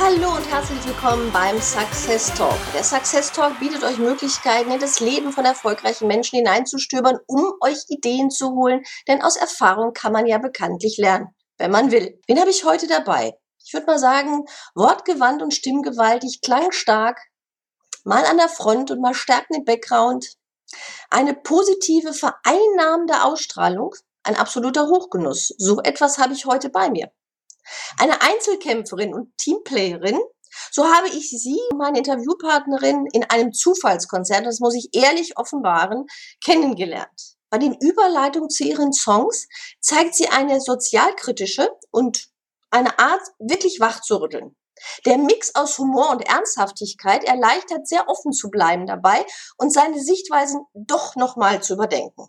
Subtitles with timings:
[0.00, 2.58] Hallo und herzlich willkommen beim Success Talk.
[2.74, 7.78] Der Success Talk bietet euch Möglichkeiten, in das Leben von erfolgreichen Menschen hineinzustöbern, um euch
[7.88, 11.28] Ideen zu holen, denn aus Erfahrung kann man ja bekanntlich lernen,
[11.58, 12.20] wenn man will.
[12.26, 13.38] Wen habe ich heute dabei?
[13.64, 17.20] Ich würde mal sagen, wortgewandt und stimmgewaltig, klangstark,
[18.02, 20.26] mal an der Front und mal stärken im Background.
[21.08, 25.54] Eine positive, vereinnahmende Ausstrahlung, ein absoluter Hochgenuss.
[25.56, 27.12] So etwas habe ich heute bei mir.
[27.98, 30.18] Eine Einzelkämpferin und Teamplayerin,
[30.70, 36.06] so habe ich sie, meine Interviewpartnerin, in einem Zufallskonzert, das muss ich ehrlich offenbaren,
[36.42, 37.34] kennengelernt.
[37.50, 39.46] Bei den Überleitungen zu ihren Songs
[39.80, 42.28] zeigt sie eine sozialkritische und
[42.70, 44.56] eine Art, wirklich wach zu rütteln.
[45.06, 49.24] Der Mix aus Humor und Ernsthaftigkeit erleichtert sehr offen zu bleiben dabei
[49.56, 52.28] und seine Sichtweisen doch nochmal zu überdenken.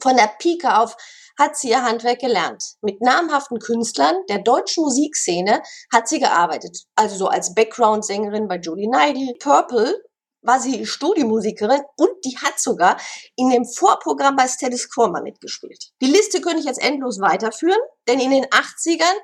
[0.00, 0.96] Von der Pike auf
[1.38, 2.74] hat sie ihr Handwerk gelernt.
[2.80, 6.84] Mit namhaften Künstlern der deutschen Musikszene hat sie gearbeitet.
[6.94, 10.02] Also so als Background-Sängerin bei Julie Neidl, Purple
[10.42, 12.96] war sie Studiomusikerin und die hat sogar
[13.36, 15.92] in dem Vorprogramm bei Status Quo mal mitgespielt.
[16.00, 19.16] Die Liste könnte ich jetzt endlos weiterführen, denn in den 80ern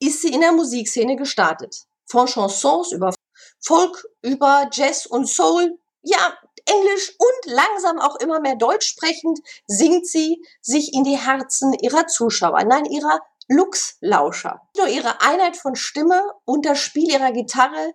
[0.00, 1.84] ist sie in der Musikszene gestartet.
[2.06, 3.12] Von Chansons über
[3.60, 5.78] Folk, über Jazz und Soul.
[6.02, 6.34] Ja,
[6.70, 12.06] Englisch und langsam auch immer mehr Deutsch sprechend singt sie sich in die Herzen ihrer
[12.06, 14.60] Zuschauer, nein, ihrer Lux-Lauscher.
[14.76, 17.94] Nur ihre Einheit von Stimme und das Spiel ihrer Gitarre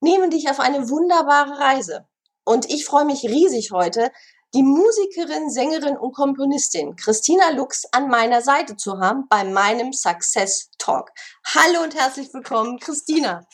[0.00, 2.06] nehmen dich auf eine wunderbare Reise.
[2.44, 4.10] Und ich freue mich riesig heute,
[4.54, 10.70] die Musikerin, Sängerin und Komponistin Christina Lux an meiner Seite zu haben bei meinem Success
[10.78, 11.10] Talk.
[11.54, 13.46] Hallo und herzlich willkommen, Christina.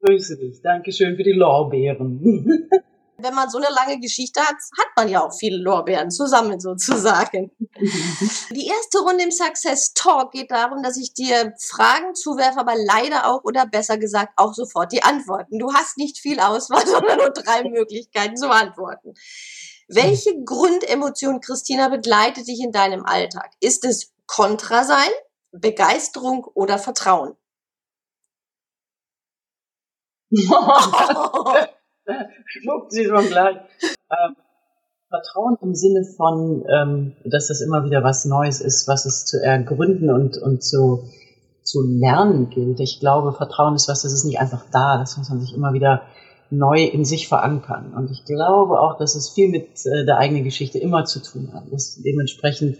[0.00, 0.62] Grüße dich.
[0.62, 2.70] Dankeschön für die Lorbeeren.
[3.18, 7.50] wenn man so eine lange Geschichte hat, hat man ja auch viele Lorbeeren zusammen sozusagen.
[8.50, 13.26] Die erste Runde im Success Talk geht darum, dass ich dir Fragen zuwerfe, aber leider
[13.26, 15.58] auch oder besser gesagt auch sofort die Antworten.
[15.58, 19.14] Du hast nicht viel Auswahl, sondern nur drei Möglichkeiten zu antworten.
[19.88, 23.52] Welche Grundemotion, Christina, begleitet dich in deinem Alltag?
[23.60, 25.10] Ist es Kontra sein,
[25.52, 27.36] Begeisterung oder Vertrauen?
[30.50, 31.54] Oh,
[32.46, 33.56] schluckt sie schon gleich.
[34.10, 34.36] Ähm,
[35.08, 39.40] Vertrauen im Sinne von, ähm, dass das immer wieder was Neues ist, was es zu
[39.42, 41.04] ergründen und, und zu,
[41.62, 42.80] zu lernen gilt.
[42.80, 45.72] Ich glaube, Vertrauen ist was, das ist nicht einfach da, das muss man sich immer
[45.72, 46.02] wieder
[46.50, 47.92] neu in sich verankern.
[47.94, 51.52] Und ich glaube auch, dass es viel mit äh, der eigenen Geschichte immer zu tun
[51.52, 51.64] hat.
[51.70, 52.78] Das, dementsprechend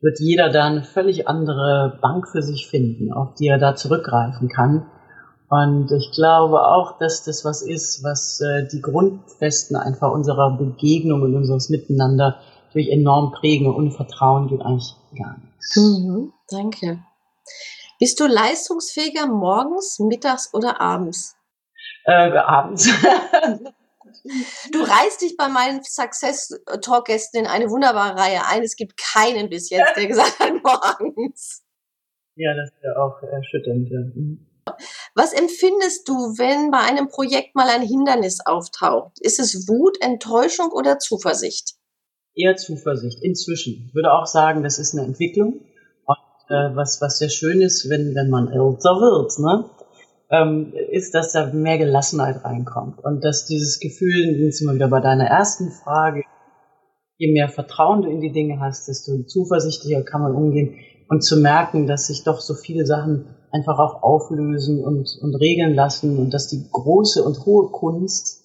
[0.00, 4.48] wird jeder da eine völlig andere Bank für sich finden, auf die er da zurückgreifen
[4.48, 4.86] kann
[5.50, 11.22] und ich glaube auch, dass das was ist, was äh, die Grundfesten einfach unserer Begegnung
[11.22, 12.40] und unseres Miteinander
[12.72, 13.74] durch enorm prägen.
[13.74, 15.76] Ohne Vertrauen geht eigentlich gar nichts.
[15.76, 16.98] Mhm, danke.
[17.98, 21.36] Bist du leistungsfähiger morgens, mittags oder abends?
[22.04, 22.88] Äh, abends.
[24.72, 28.62] Du reißt dich bei meinen Success Talk Gästen in eine wunderbare Reihe ein.
[28.62, 31.62] Es gibt keinen bis jetzt, der gesagt hat morgens.
[32.34, 33.88] Ja, das ist ja auch erschütternd.
[33.90, 33.98] Ja.
[35.14, 39.18] Was empfindest du, wenn bei einem Projekt mal ein Hindernis auftaucht?
[39.20, 41.74] Ist es Wut, Enttäuschung oder Zuversicht?
[42.34, 43.86] Eher Zuversicht, inzwischen.
[43.88, 45.60] Ich würde auch sagen, das ist eine Entwicklung.
[46.06, 49.70] Und äh, was, was sehr schön ist, wenn, wenn man älter wird, ne?
[50.30, 53.02] Ähm, ist, dass da mehr Gelassenheit reinkommt.
[53.02, 56.22] Und dass dieses Gefühl, jetzt sind wir wieder bei deiner ersten Frage,
[57.16, 60.78] je mehr Vertrauen du in die Dinge hast, desto zuversichtlicher kann man umgehen.
[61.08, 65.74] Und zu merken, dass sich doch so viele Sachen einfach auch auflösen und, und regeln
[65.74, 68.44] lassen und dass die große und hohe Kunst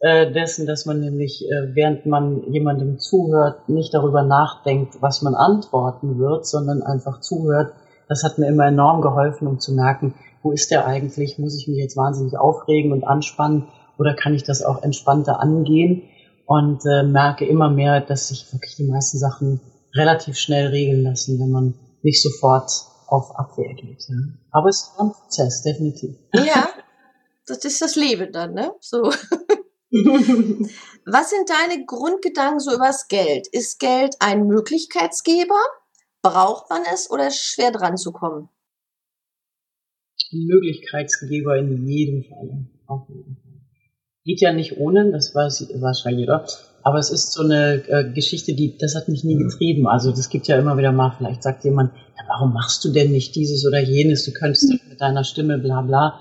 [0.00, 5.34] äh, dessen, dass man nämlich, äh, während man jemandem zuhört, nicht darüber nachdenkt, was man
[5.34, 7.72] antworten wird, sondern einfach zuhört,
[8.08, 11.38] das hat mir immer enorm geholfen, um zu merken, wo ist der eigentlich?
[11.38, 13.68] Muss ich mich jetzt wahnsinnig aufregen und anspannen
[13.98, 16.04] oder kann ich das auch entspannter angehen?
[16.46, 19.60] Und äh, merke immer mehr, dass sich wirklich die meisten Sachen
[19.94, 22.70] relativ schnell regeln lassen, wenn man nicht sofort
[23.08, 24.04] auf Abwehr geht.
[24.08, 24.16] Ja.
[24.50, 26.16] Aber es ist ein Prozess, definitiv.
[26.34, 26.68] Ja,
[27.46, 28.72] das ist das Leben dann, ne?
[28.80, 29.02] So.
[29.90, 33.48] Was sind deine Grundgedanken so übers Geld?
[33.48, 35.58] Ist Geld ein Möglichkeitsgeber?
[36.20, 38.50] Braucht man es oder ist es schwer dran zu kommen?
[40.30, 42.66] Möglichkeitsgeber in jedem Fall.
[42.86, 43.48] Auf jeden Fall.
[44.24, 46.46] Geht ja nicht ohne, das weiß wahrscheinlich jeder.
[46.82, 49.86] Aber es ist so eine äh, Geschichte, die, das hat mich nie getrieben.
[49.86, 53.12] Also das gibt ja immer wieder mal, vielleicht sagt jemand, ja, warum machst du denn
[53.12, 54.24] nicht dieses oder jenes?
[54.24, 54.80] Du könntest mhm.
[54.88, 56.20] mit deiner Stimme bla bla.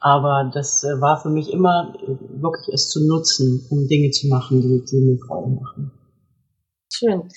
[0.00, 4.28] Aber das äh, war für mich immer äh, wirklich es zu nutzen, um Dinge zu
[4.28, 5.90] machen, die, die mir Freude machen.
[6.92, 7.28] Schön.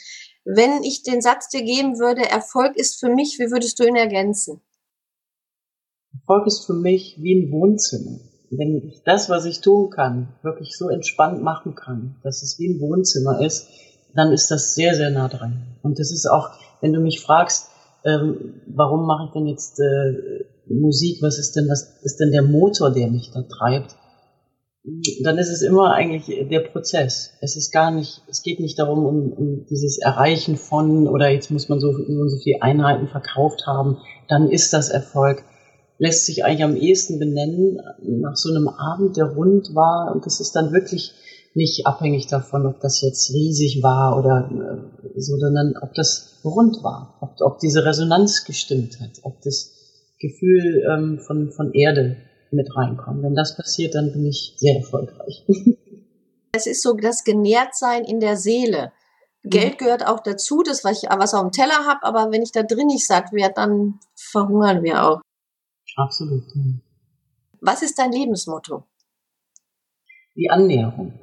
[0.46, 3.96] Wenn ich den Satz dir geben würde, Erfolg ist für mich, wie würdest du ihn
[3.96, 4.62] ergänzen?
[6.14, 8.20] Erfolg ist für mich wie ein Wohnzimmer.
[8.52, 12.68] Wenn ich das, was ich tun kann, wirklich so entspannt machen kann, dass es wie
[12.68, 13.68] ein Wohnzimmer ist,
[14.16, 15.78] dann ist das sehr, sehr nah dran.
[15.84, 16.50] Und das ist auch,
[16.82, 17.70] wenn du mich fragst,
[18.06, 22.44] ähm, warum mache ich denn jetzt äh, Musik, was ist denn, was ist denn der
[22.44, 23.96] Motor, der mich da treibt?
[25.24, 27.32] dann ist es immer eigentlich der Prozess.
[27.42, 31.52] Es ist gar nicht, es geht nicht darum, um, um dieses Erreichen von oder jetzt
[31.52, 33.98] muss man so, so und so viele Einheiten verkauft haben,
[34.28, 35.44] dann ist das Erfolg.
[35.98, 40.40] Lässt sich eigentlich am ehesten benennen nach so einem Abend, der rund war und das
[40.40, 41.12] ist dann wirklich
[41.56, 46.84] nicht abhängig davon, ob das jetzt riesig war oder äh, so, sondern ob das rund
[46.84, 49.74] war, ob, ob diese Resonanz gestimmt hat, ob das
[50.20, 52.18] Gefühl ähm, von, von Erde
[52.52, 53.24] mit reinkommen.
[53.24, 55.46] Wenn das passiert, dann bin ich sehr erfolgreich.
[56.52, 58.92] Es ist so das Genährtsein in der Seele.
[59.44, 59.50] Mhm.
[59.52, 62.52] Geld gehört auch dazu, das, was ich was auf dem Teller habe, aber wenn ich
[62.52, 65.22] da drin nicht satt werde, dann verhungern wir auch.
[65.96, 66.44] Absolut.
[67.62, 68.84] Was ist dein Lebensmotto?
[70.36, 71.14] Die Annäherung.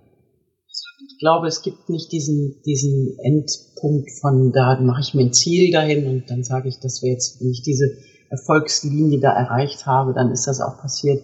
[1.16, 5.72] Ich glaube, es gibt nicht diesen, diesen Endpunkt von, da mache ich mir ein Ziel
[5.72, 7.96] dahin und dann sage ich, das wäre jetzt, wenn ich diese
[8.28, 11.22] Erfolgslinie da erreicht habe, dann ist das auch passiert.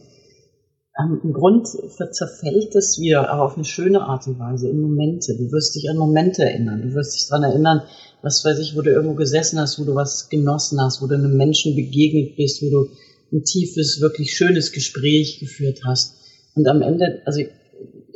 [0.98, 5.36] Ähm, Im Grund zerfällt es wieder, aber auf eine schöne Art und Weise, in Momente.
[5.36, 6.80] Du wirst dich an Momente erinnern.
[6.80, 7.82] Du wirst dich daran erinnern,
[8.22, 11.16] was weiß ich, wo du irgendwo gesessen hast, wo du was genossen hast, wo du
[11.16, 12.88] einem Menschen begegnet bist, wo du
[13.30, 16.14] ein tiefes, wirklich schönes Gespräch geführt hast.
[16.54, 17.42] Und am Ende, also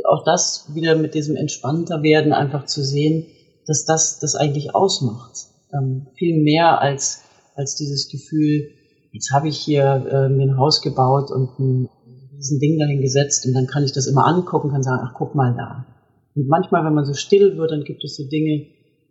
[0.09, 3.27] auch das wieder mit diesem entspannter werden, einfach zu sehen,
[3.67, 5.33] dass das das eigentlich ausmacht.
[5.73, 7.23] Ähm, viel mehr als,
[7.55, 8.71] als dieses Gefühl,
[9.13, 11.89] jetzt habe ich hier äh, mir ein Haus gebaut und ein
[12.35, 15.35] riesen Ding dahin gesetzt und dann kann ich das immer angucken, kann sagen, ach guck
[15.35, 15.87] mal da.
[16.35, 18.67] Und manchmal, wenn man so still wird, dann gibt es so Dinge,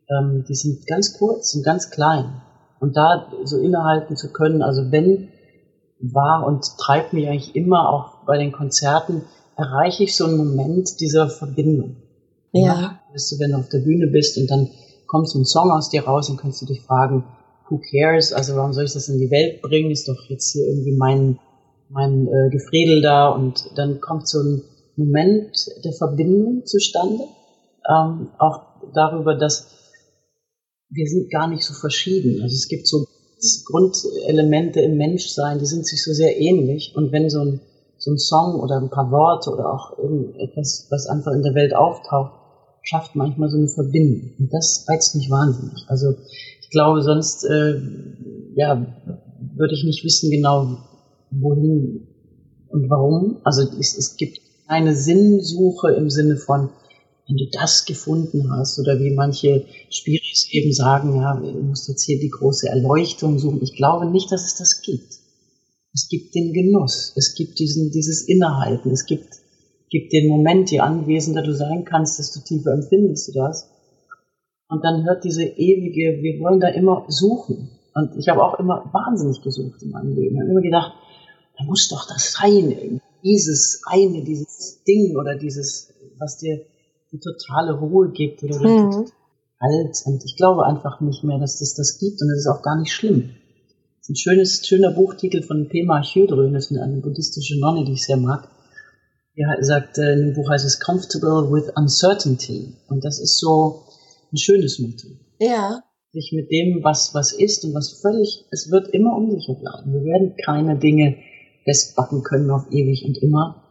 [0.10, 2.42] ähm, die sind ganz kurz und ganz klein.
[2.80, 5.30] Und da so innehalten zu können, also wenn
[6.00, 9.24] war und treibt mich eigentlich immer auch bei den Konzerten,
[9.58, 11.98] erreiche ich so einen Moment dieser Verbindung.
[12.52, 13.00] Ja.
[13.12, 14.70] Weißt du, wenn du auf der Bühne bist und dann
[15.08, 17.24] kommt so ein Song aus dir raus, dann kannst du dich fragen,
[17.70, 18.34] who cares?
[18.34, 19.92] Also warum soll ich das in die Welt bringen?
[19.92, 21.40] Ist doch jetzt hier irgendwie mein,
[21.90, 24.62] mein äh, Gefredel da und dann kommt so ein
[24.96, 27.26] Moment der Verbindung zustande.
[27.90, 28.62] Ähm, auch
[28.94, 29.68] darüber, dass
[30.90, 32.42] wir sind gar nicht so verschieden.
[32.42, 33.06] Also es gibt so
[33.66, 36.94] Grundelemente im Menschsein, die sind sich so sehr ähnlich.
[36.96, 37.62] Und wenn so ein,
[38.06, 41.76] so ein Song oder ein paar Worte oder auch irgendetwas, was einfach in der Welt
[41.76, 42.34] auftaucht,
[42.84, 44.30] schafft manchmal so eine Verbindung.
[44.38, 45.84] Und das reizt mich wahnsinnig.
[45.88, 46.14] Also
[46.62, 47.82] ich glaube, sonst äh,
[48.56, 48.86] ja,
[49.56, 50.78] würde ich nicht wissen genau,
[51.32, 52.08] wohin
[52.70, 53.38] und warum.
[53.44, 56.70] Also es, es gibt eine Sinnsuche im Sinne von,
[57.28, 62.04] wenn du das gefunden hast, oder wie manche Spiris eben sagen, ja, du musst jetzt
[62.04, 63.64] hier die große Erleuchtung suchen.
[63.64, 65.25] Ich glaube nicht, dass es das gibt.
[65.96, 69.30] Es gibt den Genuss, es gibt diesen, dieses Innehalten, es gibt,
[69.90, 73.70] gibt den Moment, je anwesender du sein kannst, desto tiefer empfindest du das.
[74.68, 77.70] Und dann hört diese ewige, wir wollen da immer suchen.
[77.94, 80.36] Und ich habe auch immer wahnsinnig gesucht in meinem Leben.
[80.36, 80.92] Ich habe immer gedacht,
[81.58, 86.66] da muss doch das sein, dieses eine, dieses Ding oder dieses, was dir
[87.14, 89.06] die totale Ruhe gibt oder mhm.
[89.60, 89.96] alt.
[90.06, 92.78] Und ich glaube einfach nicht mehr, dass es das gibt und es ist auch gar
[92.78, 93.30] nicht schlimm.
[94.08, 98.18] Ein schönes, schöner Buchtitel von Pema Chodrön, das ist eine buddhistische Nonne, die ich sehr
[98.18, 98.48] mag.
[99.34, 102.76] Er sagt, äh, in dem Buch heißt es Comfortable with Uncertainty.
[102.88, 103.86] Und das ist so
[104.32, 105.08] ein schönes Motto.
[105.40, 105.82] Ja.
[106.12, 109.92] Sich mit dem, was, was ist und was völlig, es wird immer unsicher bleiben.
[109.92, 111.18] Wir werden keine Dinge
[111.64, 113.64] festbacken können auf ewig und immer.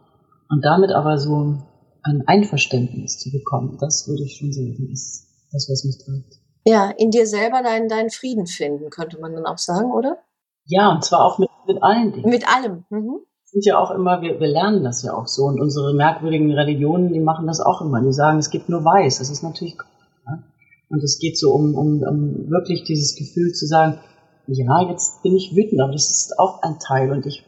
[0.49, 1.63] Und damit aber so
[2.03, 6.44] ein Einverständnis zu bekommen, das würde ich schon sagen, ist das, was mich treibt.
[6.65, 10.17] Ja, in dir selber deinen, deinen Frieden finden, könnte man dann auch sagen, oder?
[10.65, 12.29] Ja, und zwar auch mit, mit allen Dingen.
[12.29, 12.85] Mit allem.
[12.89, 13.19] Mhm.
[13.43, 15.43] Sind ja auch immer, wir, wir lernen das ja auch so.
[15.43, 18.01] Und unsere merkwürdigen Religionen, die machen das auch immer.
[18.01, 19.19] Die sagen, es gibt nur Weiß.
[19.19, 19.77] Das ist natürlich.
[20.25, 20.43] Ja?
[20.89, 23.99] Und es geht so um, um, um wirklich dieses Gefühl zu sagen,
[24.47, 27.45] ja, jetzt bin ich wütend, aber das ist auch ein Teil und ich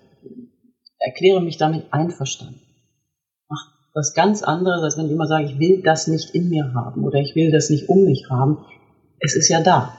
[1.00, 2.62] erkläre mich damit einverstanden
[3.98, 7.04] was ganz anderes, als wenn ich immer sage, ich will das nicht in mir haben
[7.04, 8.60] oder ich will das nicht um mich haben.
[9.20, 9.98] Es ist ja da.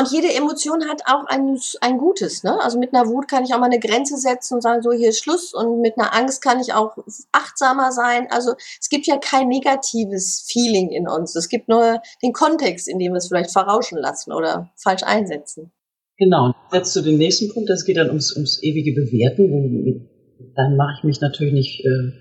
[0.00, 2.44] Und jede Emotion hat auch ein, ein Gutes.
[2.44, 2.56] Ne?
[2.62, 5.08] Also mit einer Wut kann ich auch mal eine Grenze setzen und sagen, so hier
[5.08, 5.52] ist Schluss.
[5.52, 6.96] Und mit einer Angst kann ich auch
[7.32, 8.28] achtsamer sein.
[8.30, 11.34] Also es gibt ja kein negatives Feeling in uns.
[11.34, 15.72] Es gibt nur den Kontext, in dem wir es vielleicht verrauschen lassen oder falsch einsetzen.
[16.16, 16.54] Genau.
[16.72, 17.68] Jetzt zu dem nächsten Punkt.
[17.68, 20.08] Das geht dann ums, ums ewige Bewerten.
[20.54, 22.12] Dann mache ich mich natürlich nicht äh,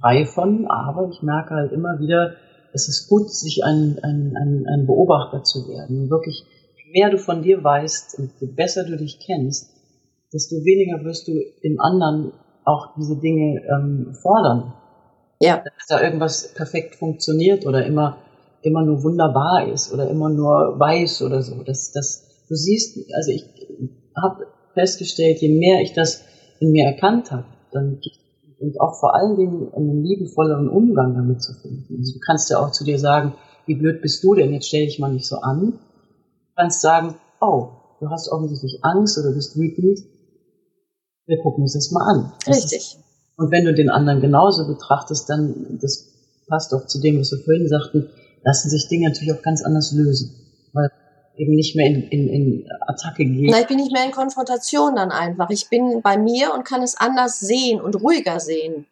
[0.00, 2.36] frei von, aber ich merke halt immer wieder,
[2.72, 6.10] es ist gut, sich ein, ein, ein, ein Beobachter zu werden.
[6.10, 6.44] Wirklich
[6.92, 9.70] mehr du von dir weißt und je besser du dich kennst,
[10.32, 12.32] desto weniger wirst du im anderen
[12.64, 14.74] auch diese Dinge ähm, fordern.
[15.40, 15.56] Ja.
[15.56, 18.18] Dass da irgendwas perfekt funktioniert oder immer,
[18.62, 21.62] immer nur wunderbar ist oder immer nur weiß oder so.
[21.62, 23.44] Das, das, du siehst, also ich
[24.20, 26.24] habe festgestellt, je mehr ich das
[26.60, 28.00] in mir erkannt habe, dann
[28.60, 31.96] und auch vor allen Dingen einen liebevolleren Umgang damit zu finden.
[31.98, 33.34] Also du kannst ja auch zu dir sagen,
[33.66, 35.78] wie blöd bist du denn, jetzt stell dich mal nicht so an
[36.60, 37.68] kannst sagen, oh,
[38.00, 40.00] du hast offensichtlich Angst oder bist wütend.
[41.26, 42.32] Wir gucken uns das mal an.
[42.46, 42.98] Richtig.
[43.36, 46.08] Und wenn du den anderen genauso betrachtest, dann, das
[46.48, 48.10] passt doch zu dem, was wir vorhin sagten,
[48.44, 50.34] lassen sich Dinge natürlich auch ganz anders lösen.
[51.36, 53.48] Eben nicht mehr in, in, in Attacke gehen.
[53.50, 55.48] Na, ich bin nicht mehr in Konfrontation dann einfach.
[55.50, 58.86] Ich bin bei mir und kann es anders sehen und ruhiger sehen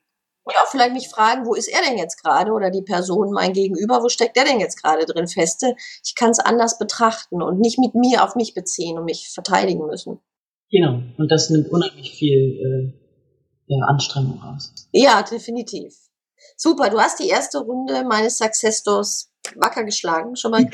[0.48, 3.52] und auch vielleicht mich fragen, wo ist er denn jetzt gerade oder die Person mein
[3.52, 5.74] Gegenüber, wo steckt der denn jetzt gerade drin feste?
[6.02, 9.86] Ich kann es anders betrachten und nicht mit mir auf mich beziehen und mich verteidigen
[9.86, 10.20] müssen.
[10.70, 12.94] Genau, und das nimmt unheimlich viel
[13.68, 14.72] äh, Anstrengung raus.
[14.92, 15.94] Ja, definitiv.
[16.56, 20.64] Super, du hast die erste Runde meines Success Stores wacker geschlagen, schon mal.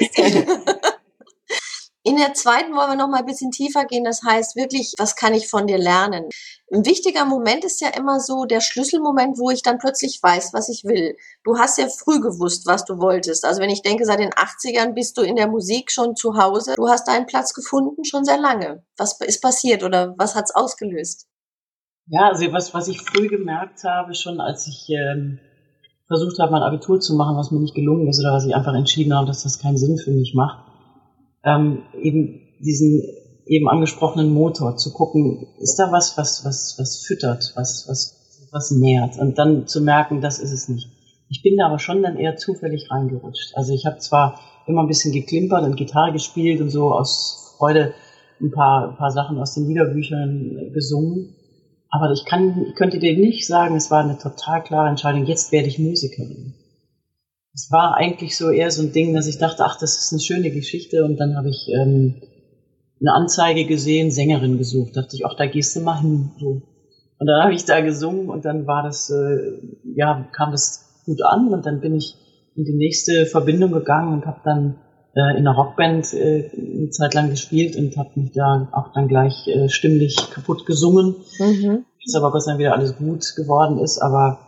[2.07, 4.05] In der zweiten wollen wir noch mal ein bisschen tiefer gehen.
[4.05, 6.29] Das heißt wirklich, was kann ich von dir lernen?
[6.71, 10.69] Ein wichtiger Moment ist ja immer so der Schlüsselmoment, wo ich dann plötzlich weiß, was
[10.69, 11.17] ich will.
[11.45, 13.47] Du hast ja früh gewusst, was du wolltest.
[13.47, 16.75] Also wenn ich denke, seit den 80ern bist du in der Musik schon zu Hause.
[16.77, 18.85] Du hast deinen Platz gefunden schon sehr lange.
[18.99, 21.27] Was ist passiert oder was hat's ausgelöst?
[22.09, 25.39] Ja, also was, was ich früh gemerkt habe, schon als ich ähm,
[26.07, 28.75] versucht habe, mein Abitur zu machen, was mir nicht gelungen ist oder was ich einfach
[28.75, 30.64] entschieden habe, dass das keinen Sinn für mich macht,
[31.45, 33.03] ähm, eben diesen
[33.47, 38.71] eben angesprochenen Motor zu gucken, ist da was, was, was, was füttert, was, was, was
[38.71, 40.89] nährt und dann zu merken, das ist es nicht.
[41.29, 43.55] Ich bin da aber schon dann eher zufällig reingerutscht.
[43.55, 47.93] Also ich habe zwar immer ein bisschen geklimpert und Gitarre gespielt und so aus Freude
[48.41, 51.35] ein paar, ein paar Sachen aus den Liederbüchern gesungen,
[51.91, 55.53] aber ich kann, ich könnte dir nicht sagen, es war eine total klare Entscheidung, jetzt
[55.53, 56.55] werde ich Musikerin
[57.55, 60.21] es war eigentlich so eher so ein Ding, dass ich dachte, ach, das ist eine
[60.21, 61.05] schöne Geschichte.
[61.05, 62.17] Und dann habe ich ähm,
[63.01, 64.97] eine Anzeige gesehen, Sängerin gesucht.
[64.97, 66.33] Dachte ich, ach, da gehst du mal hin.
[66.41, 66.63] So.
[67.19, 69.53] Und dann habe ich da gesungen und dann war das, äh,
[69.95, 72.17] ja, kam das gut an und dann bin ich
[72.57, 74.77] in die nächste Verbindung gegangen und habe dann
[75.15, 79.07] äh, in einer Rockband äh, eine Zeit lang gespielt und habe mich da auch dann
[79.07, 81.17] gleich äh, stimmlich kaputt gesungen.
[81.39, 81.85] Mhm.
[82.05, 84.41] Ist aber Gott sei Dank wieder alles gut geworden ist, aber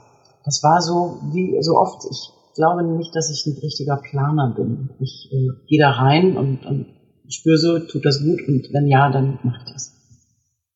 [0.44, 2.04] das war so wie so oft.
[2.10, 4.90] Ich glaube nicht, dass ich ein richtiger Planer bin.
[4.98, 6.86] Ich äh, gehe da rein und, und
[7.28, 9.94] spüre so, tut das gut und wenn ja, dann mache ich das.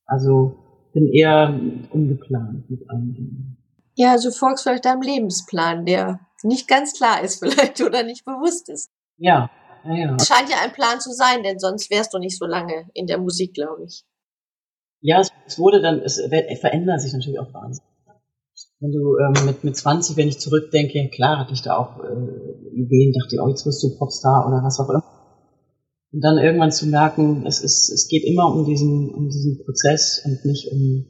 [0.06, 0.56] Also
[0.92, 1.58] bin eher
[1.90, 3.56] ungeplant mit allen Dingen.
[3.94, 8.68] Ja, also folgst vielleicht deinem Lebensplan, der nicht ganz klar ist vielleicht oder nicht bewusst
[8.68, 8.90] ist.
[9.16, 9.50] Ja,
[9.84, 10.16] ja, ja.
[10.16, 13.06] Es scheint ja ein Plan zu sein, denn sonst wärst du nicht so lange in
[13.06, 14.04] der Musik, glaube ich.
[15.00, 16.20] Ja, es, es wurde dann, es
[16.60, 17.89] verändert sich natürlich auch wahnsinnig.
[18.80, 22.72] Wenn du ähm, mit, mit 20, wenn ich zurückdenke, klar hatte ich da auch äh,
[22.72, 25.04] Ideen, dachte, oh, jetzt wirst du Popstar oder was auch immer.
[26.12, 30.22] Und dann irgendwann zu merken, es ist, es geht immer um diesen, um diesen Prozess
[30.25, 31.04] und nicht um,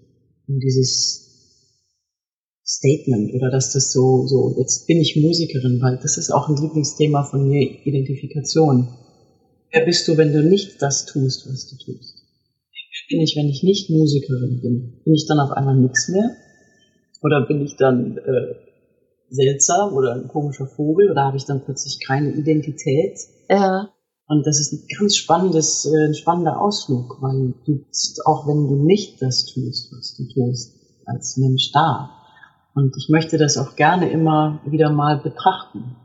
[0.48, 1.30] um dieses
[2.66, 6.60] Statement oder dass das so, so, jetzt bin ich Musikerin, weil das ist auch ein
[6.60, 8.88] Lieblingsthema von mir, Identifikation.
[9.72, 12.16] Wer bist du, wenn du nicht das tust, was du tust?
[12.18, 15.00] Wer bin ich, wenn ich nicht Musikerin bin?
[15.04, 16.36] Bin ich dann auf einmal nichts mehr?
[17.22, 18.54] Oder bin ich dann äh,
[19.28, 23.18] seltsam oder ein komischer Vogel oder habe ich dann plötzlich keine Identität?
[23.48, 23.90] Ja.
[24.26, 28.68] Und das ist ein ganz spannendes, äh, ein spannender Ausflug, weil du bist auch wenn
[28.68, 32.10] du nicht das tust, was du tust, als Mensch da.
[32.74, 35.96] Und ich möchte das auch gerne immer wieder mal betrachten,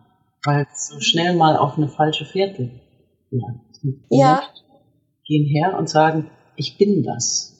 [0.43, 2.71] weil es so schnell mal auf eine falsche Fährte
[3.31, 3.47] ja.
[4.09, 4.41] ja.
[5.25, 7.57] Gehen her und sagen, ich bin das,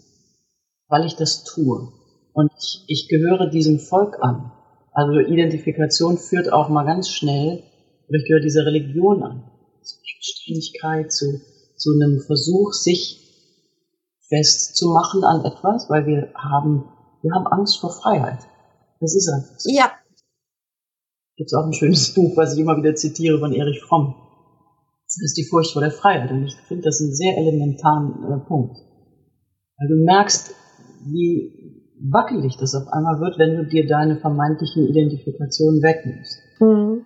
[0.88, 1.92] weil ich das tue.
[2.36, 4.52] Und ich, ich gehöre diesem Volk an.
[4.92, 7.64] Also Identifikation führt auch mal ganz schnell,
[8.10, 9.44] oder ich gehöre dieser Religion an.
[9.82, 11.40] Zu Engstirnigkeit, zu,
[11.78, 13.22] zu einem Versuch, sich
[14.28, 16.84] festzumachen an etwas, weil wir haben,
[17.22, 18.40] wir haben Angst vor Freiheit.
[19.00, 19.70] Das ist einfach so.
[19.74, 19.92] Ja.
[21.38, 24.14] Gibt es auch ein schönes Buch, was ich immer wieder zitiere von Erich Fromm.
[25.06, 26.32] Das ist die Furcht vor der Freiheit.
[26.32, 28.78] Und ich finde das einen sehr elementaren äh, Punkt.
[29.78, 30.54] Weil du merkst,
[31.06, 36.40] wie wackelig das auf einmal wird, wenn du dir deine vermeintlichen Identifikationen wegnimmst.
[36.60, 37.06] Mhm.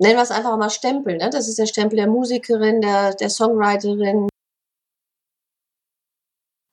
[0.00, 1.16] Nennen wir es einfach mal Stempel.
[1.16, 1.28] Ne?
[1.30, 4.28] Das ist der Stempel der Musikerin, der, der Songwriterin,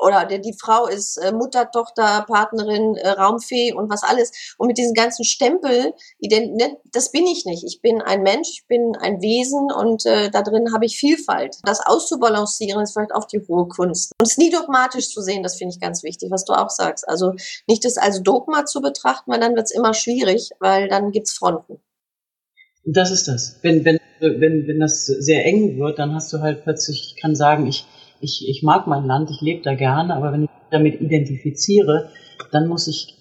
[0.06, 4.56] oder die, die Frau ist äh, Mutter, Tochter, Partnerin, äh, Raumfee und was alles.
[4.58, 7.64] Und mit diesen ganzen Stempel, ne, das bin ich nicht.
[7.66, 11.58] Ich bin ein Mensch, ich bin ein Wesen und äh, da drin habe ich Vielfalt.
[11.64, 14.12] Das auszubalancieren ist vielleicht auch die hohe Kunst.
[14.20, 17.08] Und es nie dogmatisch zu sehen, das finde ich ganz wichtig, was du auch sagst.
[17.08, 17.34] Also
[17.68, 21.28] nicht das als Dogma zu betrachten, weil dann wird es immer schwierig, weil dann gibt
[21.28, 21.80] es Fronten.
[22.86, 23.60] Das ist das.
[23.64, 27.36] Wenn, wenn, wenn, wenn das sehr eng wird, dann hast du halt plötzlich, ich kann
[27.36, 27.86] sagen, ich,
[28.22, 32.10] ich, ich mag mein Land, ich lebe da gerne, aber wenn ich damit identifiziere,
[32.52, 33.16] dann muss ich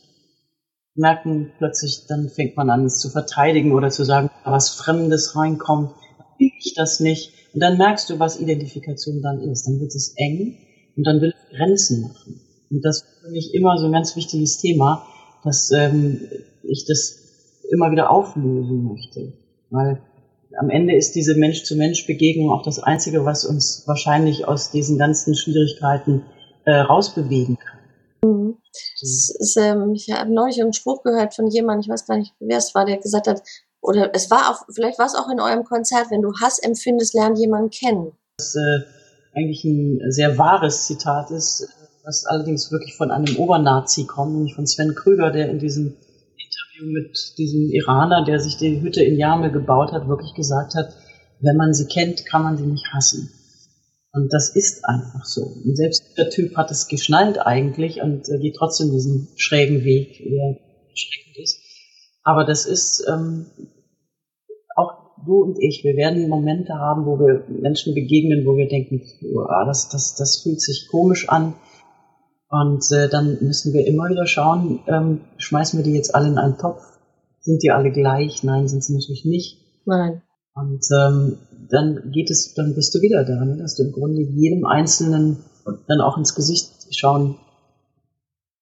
[0.94, 5.90] merken, plötzlich, dann fängt man an, es zu verteidigen oder zu sagen, was Fremdes reinkommt,
[6.38, 7.32] will ich das nicht.
[7.52, 9.66] Und dann merkst du, was Identifikation dann ist.
[9.66, 10.56] Dann wird es eng
[10.96, 12.40] und dann will es Grenzen machen.
[12.70, 15.06] Und das ist für mich immer so ein ganz wichtiges Thema,
[15.42, 16.20] dass ähm,
[16.62, 17.20] ich das
[17.70, 19.32] immer wieder auflösen möchte.
[19.70, 20.00] Weil
[20.58, 26.24] am Ende ist diese Mensch-zu-Mensch-Begegnung auch das Einzige, was uns wahrscheinlich aus diesen ganzen Schwierigkeiten
[26.64, 28.30] äh, rausbewegen kann.
[28.30, 28.56] Mhm.
[29.00, 32.58] Ist, ähm, ich habe neulich einen Spruch gehört von jemandem, ich weiß gar nicht, wer
[32.58, 33.42] es war, der gesagt hat,
[33.80, 37.14] oder es war auch, vielleicht war es auch in eurem Konzert, wenn du Hass empfindest,
[37.14, 38.12] lern jemanden kennen.
[38.38, 41.68] Das äh, eigentlich ein sehr wahres Zitat ist,
[42.04, 45.96] was allerdings wirklich von einem Obernazi kommt, nämlich von Sven Krüger, der in diesem
[46.74, 50.94] Interview mit diesem Iraner, der sich die Hütte in Yame gebaut hat, wirklich gesagt hat,
[51.40, 53.30] wenn man sie kennt, kann man sie nicht hassen.
[54.12, 55.42] Und das ist einfach so.
[55.42, 60.18] Und selbst der Typ hat es geschnallt eigentlich und äh, geht trotzdem diesen schrägen Weg,
[60.18, 60.58] der
[60.94, 61.58] schreckend ist.
[62.22, 63.46] Aber das ist ähm,
[64.76, 69.02] auch du und ich, wir werden Momente haben, wo wir Menschen begegnen, wo wir denken,
[69.34, 71.54] oh, das, das, das fühlt sich komisch an.
[72.54, 76.38] Und äh, dann müssen wir immer wieder schauen, ähm, schmeißen wir die jetzt alle in
[76.38, 76.84] einen Topf?
[77.40, 78.44] Sind die alle gleich?
[78.44, 79.58] Nein, sind sie natürlich nicht.
[79.86, 80.22] Nein.
[80.54, 81.38] Und ähm,
[81.68, 83.56] dann geht es, dann bist du wieder da, ne?
[83.56, 87.38] dass du im Grunde jedem Einzelnen dann auch ins Gesicht schauen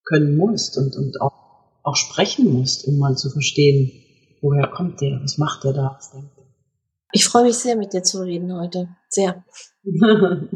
[0.05, 1.33] können musst und, und auch,
[1.83, 3.91] auch sprechen musst, um mal zu verstehen,
[4.41, 6.32] woher kommt der, was macht der da, was denkt.
[7.15, 8.89] Ich freue mich sehr, mit dir zu reden heute.
[9.07, 9.45] Sehr.
[9.83, 10.49] du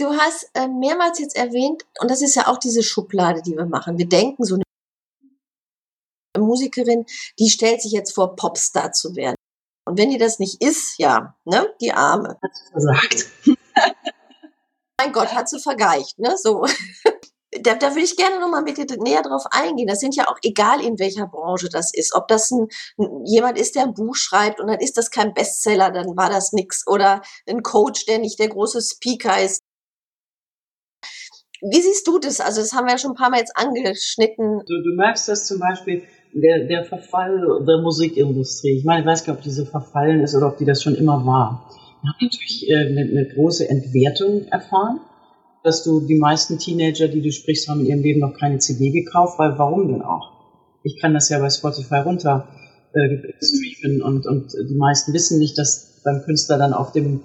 [0.00, 3.96] hast äh, mehrmals jetzt erwähnt, und das ist ja auch diese Schublade, die wir machen.
[3.96, 4.64] Wir denken, so eine
[6.44, 7.06] Musikerin,
[7.38, 9.36] die stellt sich jetzt vor, Popstar zu werden.
[9.86, 12.30] Und wenn die das nicht ist, ja, ne, die Arme.
[12.42, 13.26] Hat sie versagt.
[14.98, 16.66] mein Gott, hat sie vergeicht, ne, so
[17.62, 19.86] da, da will ich gerne nochmal mit dir näher drauf eingehen.
[19.86, 22.14] Das sind ja auch egal in welcher Branche das ist.
[22.14, 22.68] Ob das ein,
[23.24, 26.52] jemand ist, der ein Buch schreibt und dann ist das kein Bestseller, dann war das
[26.52, 26.86] nix.
[26.86, 29.62] Oder ein Coach, der nicht der große Speaker ist.
[31.60, 32.40] Wie siehst du das?
[32.40, 34.60] Also das haben wir ja schon ein paar Mal jetzt angeschnitten.
[34.66, 36.02] Du, du merkst das zum Beispiel,
[36.34, 38.78] der, der Verfall der Musikindustrie.
[38.78, 40.96] Ich meine, ich weiß gar nicht, ob diese verfallen ist oder ob die das schon
[40.96, 41.70] immer war.
[42.02, 45.00] Wir haben natürlich äh, eine, eine große Entwertung erfahren
[45.64, 48.90] dass du die meisten Teenager, die du sprichst, haben in ihrem Leben noch keine CD
[48.90, 50.30] gekauft, weil warum denn auch?
[50.82, 52.48] Ich kann das ja bei Spotify runter
[52.92, 57.22] äh, streamen und, und die meisten wissen nicht, dass beim Künstler dann auf dem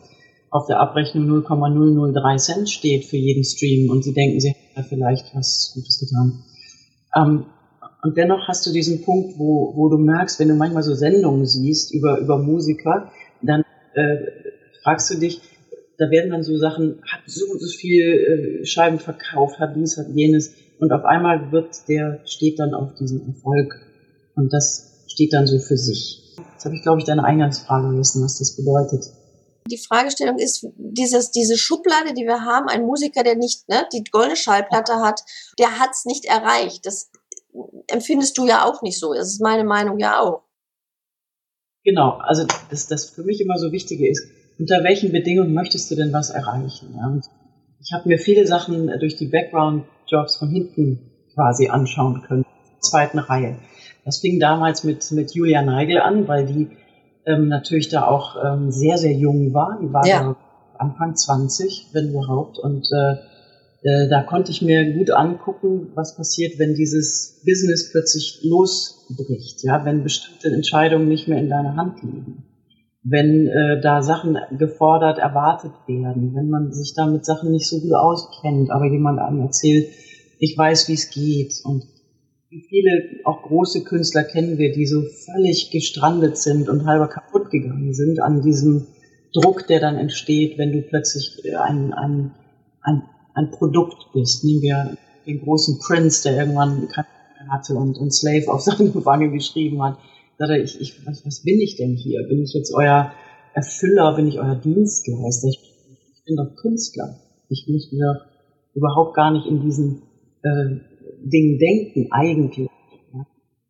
[0.52, 4.82] auf der Abrechnung 0,003 Cent steht für jeden Stream und sie denken, sie hätten da
[4.82, 6.44] vielleicht was Gutes getan.
[7.16, 7.46] Ähm,
[8.02, 11.46] und dennoch hast du diesen Punkt, wo, wo du merkst, wenn du manchmal so Sendungen
[11.46, 13.12] siehst über, über Musiker,
[13.44, 14.16] dann äh,
[14.82, 15.42] fragst du dich,
[16.00, 19.98] da werden dann so Sachen, hat so und so viel äh, Scheiben verkauft, hat dies,
[19.98, 20.54] hat jenes.
[20.80, 23.74] Und auf einmal wird der, steht dann auf diesem Erfolg.
[24.36, 26.38] Und das steht dann so für sich.
[26.54, 29.12] Jetzt habe ich, glaube ich, deine Eingangsfrage wissen, was das bedeutet.
[29.70, 34.06] Die Fragestellung ist, dieses, diese Schublade, die wir haben, ein Musiker, der nicht ne, die
[34.06, 35.22] goldene Schallplatte hat,
[35.60, 36.86] der hat es nicht erreicht.
[36.86, 37.12] Das
[37.88, 39.14] empfindest du ja auch nicht so.
[39.14, 40.44] Das ist meine Meinung ja auch.
[41.84, 44.28] Genau, also das, das für mich immer so Wichtige ist,
[44.60, 46.94] unter welchen Bedingungen möchtest du denn was erreichen?
[46.98, 47.08] Ja?
[47.08, 47.26] Und
[47.82, 51.00] ich habe mir viele Sachen durch die Background-Jobs von hinten
[51.34, 52.46] quasi anschauen können,
[52.82, 53.58] zweiten Reihe.
[54.04, 56.68] Das fing damals mit, mit Julia Neigel an, weil die
[57.26, 59.80] ähm, natürlich da auch ähm, sehr, sehr jung war.
[59.82, 60.36] Die war ja.
[60.78, 62.60] Anfang 20, wenn überhaupt.
[62.60, 63.14] Und äh,
[63.84, 69.86] äh, da konnte ich mir gut angucken, was passiert, wenn dieses Business plötzlich losbricht, ja,
[69.86, 72.49] wenn bestimmte Entscheidungen nicht mehr in deiner Hand liegen
[73.04, 77.80] wenn äh, da Sachen gefordert, erwartet werden, wenn man sich da mit Sachen nicht so
[77.80, 79.88] gut auskennt, aber jemand einem erzählt,
[80.40, 81.54] ich weiß, wie es geht.
[81.64, 81.84] Und
[82.50, 87.52] wie viele auch große Künstler kennen wir, die so völlig gestrandet sind und halber kaputt
[87.52, 88.88] gegangen sind an diesem
[89.34, 92.32] Druck, der dann entsteht, wenn du plötzlich äh, ein, ein,
[92.82, 94.44] ein, ein Produkt bist.
[94.44, 97.08] Nehmen wir den großen Prince, der irgendwann keine
[97.50, 99.98] hatte und, und Slave auf seine Wange geschrieben hat.
[100.40, 102.24] Ich, ich was, was bin ich denn hier?
[102.24, 103.12] Bin ich jetzt euer
[103.54, 104.16] Erfüller?
[104.16, 105.50] Bin ich euer Dienstleister?
[105.50, 107.20] Ich, ich bin doch Künstler.
[107.50, 108.26] Ich möchte doch
[108.74, 110.02] überhaupt gar nicht in diesen
[110.44, 110.80] äh,
[111.24, 112.70] Dingen denken, eigentlich.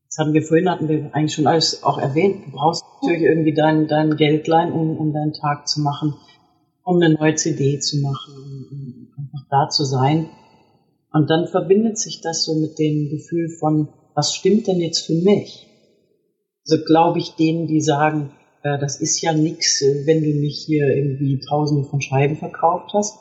[0.05, 2.45] Das hatten wir vorhin, hatten wir eigentlich schon alles auch erwähnt.
[2.45, 6.13] Du brauchst natürlich irgendwie dein, dein Geldlein, um, um deinen Tag zu machen,
[6.84, 8.34] um eine neue CD zu machen,
[8.69, 10.29] um einfach da zu sein.
[11.12, 15.13] Und dann verbindet sich das so mit dem Gefühl von, was stimmt denn jetzt für
[15.13, 15.68] mich?
[16.67, 18.32] Also glaube ich denen, die sagen,
[18.63, 22.91] äh, das ist ja nix, äh, wenn du nicht hier irgendwie tausende von Scheiben verkauft
[22.93, 23.17] hast.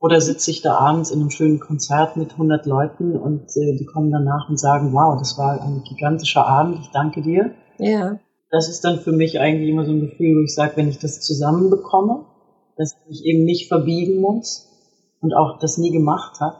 [0.00, 3.86] Oder sitze ich da abends in einem schönen Konzert mit 100 Leuten und äh, die
[3.86, 7.52] kommen danach und sagen, wow, das war ein gigantischer Abend, ich danke dir.
[7.78, 8.18] Ja.
[8.50, 10.98] Das ist dann für mich eigentlich immer so ein Gefühl, wo ich sage, wenn ich
[10.98, 12.24] das zusammenbekomme,
[12.76, 14.68] dass ich eben nicht verbiegen muss
[15.20, 16.56] und auch das nie gemacht habe,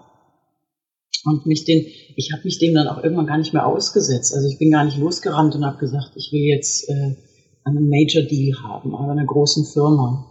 [1.24, 4.34] und mich den, ich habe mich dem dann auch irgendwann gar nicht mehr ausgesetzt.
[4.34, 7.16] Also ich bin gar nicht losgerannt und habe gesagt, ich will jetzt äh,
[7.64, 10.26] einen Major Deal haben, aber einer großen Firma.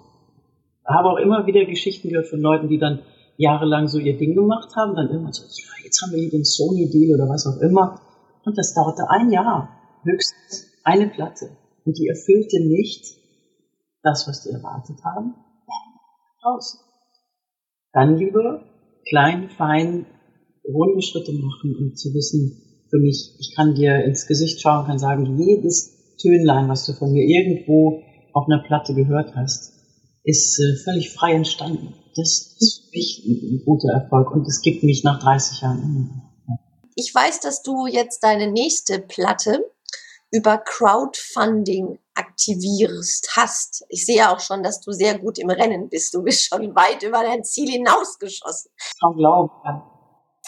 [0.85, 3.01] Habe auch immer wieder Geschichten gehört von Leuten, die dann
[3.37, 6.43] jahrelang so ihr Ding gemacht haben, dann irgendwann so, ja, jetzt haben wir hier den
[6.43, 8.01] Sony Deal oder was auch immer.
[8.43, 9.69] Und das dauerte ein Jahr,
[10.03, 11.49] höchstens eine Platte.
[11.85, 13.15] Und die erfüllte nicht
[14.03, 15.35] das, was die erwartet haben.
[16.43, 16.83] Raus.
[17.93, 18.63] Dann lieber
[19.07, 20.05] klein, fein,
[20.73, 24.99] runde Schritte machen und zu wissen, für mich, ich kann dir ins Gesicht schauen, kann
[24.99, 28.03] sagen, jedes Tönlein, was du von mir irgendwo
[28.33, 29.73] auf einer Platte gehört hast,
[30.23, 31.95] ist äh, völlig frei entstanden.
[32.15, 36.59] Das ist für mich ein, guter Erfolg und es gibt mich nach 30 Jahren immer.
[36.95, 39.65] Ich weiß, dass du jetzt deine nächste Platte
[40.29, 43.85] über Crowdfunding aktivierst, hast.
[43.89, 46.13] Ich sehe auch schon, dass du sehr gut im Rennen bist.
[46.13, 48.71] Du bist schon weit über dein Ziel hinausgeschossen.
[48.99, 49.49] Kaum glauben.
[49.65, 49.90] Ja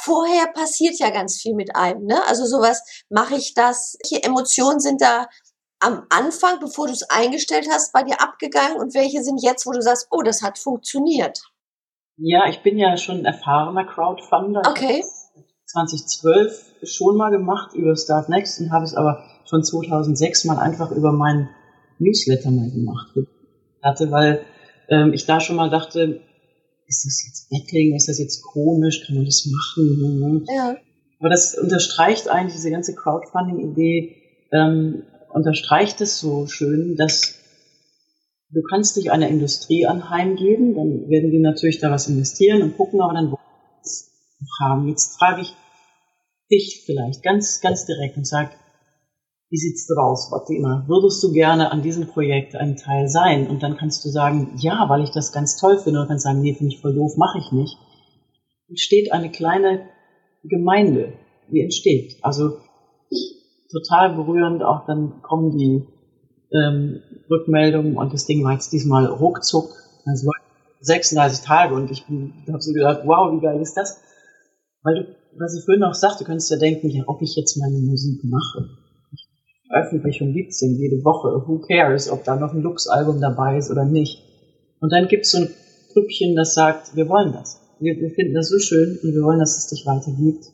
[0.04, 2.06] vorher passiert ja ganz viel mit einem.
[2.06, 2.20] Ne?
[2.28, 3.98] Also sowas, mache ich das?
[4.04, 5.28] Welche Emotionen sind da
[5.80, 9.72] am Anfang, bevor du es eingestellt hast, bei dir abgegangen und welche sind jetzt, wo
[9.72, 11.42] du sagst, oh, das hat funktioniert?
[12.18, 14.62] Ja, ich bin ja schon ein erfahrener Crowdfunder.
[14.68, 15.04] Okay.
[15.66, 20.92] 2012 schon mal gemacht über Start Next und habe es aber schon 2006 mal einfach
[20.92, 21.50] über meinen
[22.00, 23.08] Newsletter mal gemacht
[23.82, 24.46] hatte, weil
[24.90, 26.22] ähm, ich da schon mal dachte,
[26.94, 30.46] ist das jetzt Backing, ist das jetzt komisch, kann man das machen?
[30.54, 30.76] Ja.
[31.20, 34.16] Aber das unterstreicht eigentlich diese ganze Crowdfunding-Idee,
[34.52, 35.04] ähm,
[35.34, 37.40] unterstreicht es so schön, dass
[38.52, 43.02] du kannst dich einer Industrie anheimgeben, dann werden die natürlich da was investieren und gucken,
[43.02, 43.34] aber dann
[44.58, 44.88] fragen.
[44.90, 45.56] Jetzt frage ich
[46.52, 48.52] dich vielleicht ganz, ganz direkt und sag,
[49.54, 50.84] wie sieht's draus, Fatima?
[50.88, 53.48] Würdest du gerne an diesem Projekt ein Teil sein?
[53.48, 56.02] Und dann kannst du sagen, ja, weil ich das ganz toll finde.
[56.02, 57.78] Und kannst sagen, nee, finde ich voll doof, mache ich nicht.
[58.68, 59.88] Entsteht eine kleine
[60.44, 61.14] Gemeinde,
[61.52, 62.18] die entsteht.
[62.24, 62.58] Also
[63.72, 64.64] total berührend.
[64.64, 65.86] Auch dann kommen die
[66.52, 69.70] ähm, Rückmeldungen und das Ding war jetzt diesmal ruckzuck.
[70.08, 70.32] Also
[70.80, 74.02] 36 Tage und ich habe so gedacht, wow, wie geil ist das?
[74.82, 77.56] Weil du, was ich vorhin auch sagte, du könntest ja denken, ja, ob ich jetzt
[77.58, 78.82] meine Musik mache
[79.74, 81.48] Veröffentlichung gibt es denn jede Woche.
[81.48, 84.22] Who cares, ob da noch ein Lux-Album dabei ist oder nicht.
[84.80, 85.50] Und dann gibt es so ein
[85.94, 87.60] Grüppchen, das sagt, wir wollen das.
[87.80, 90.46] Wir, wir finden das so schön und wir wollen, dass es dich weitergibt.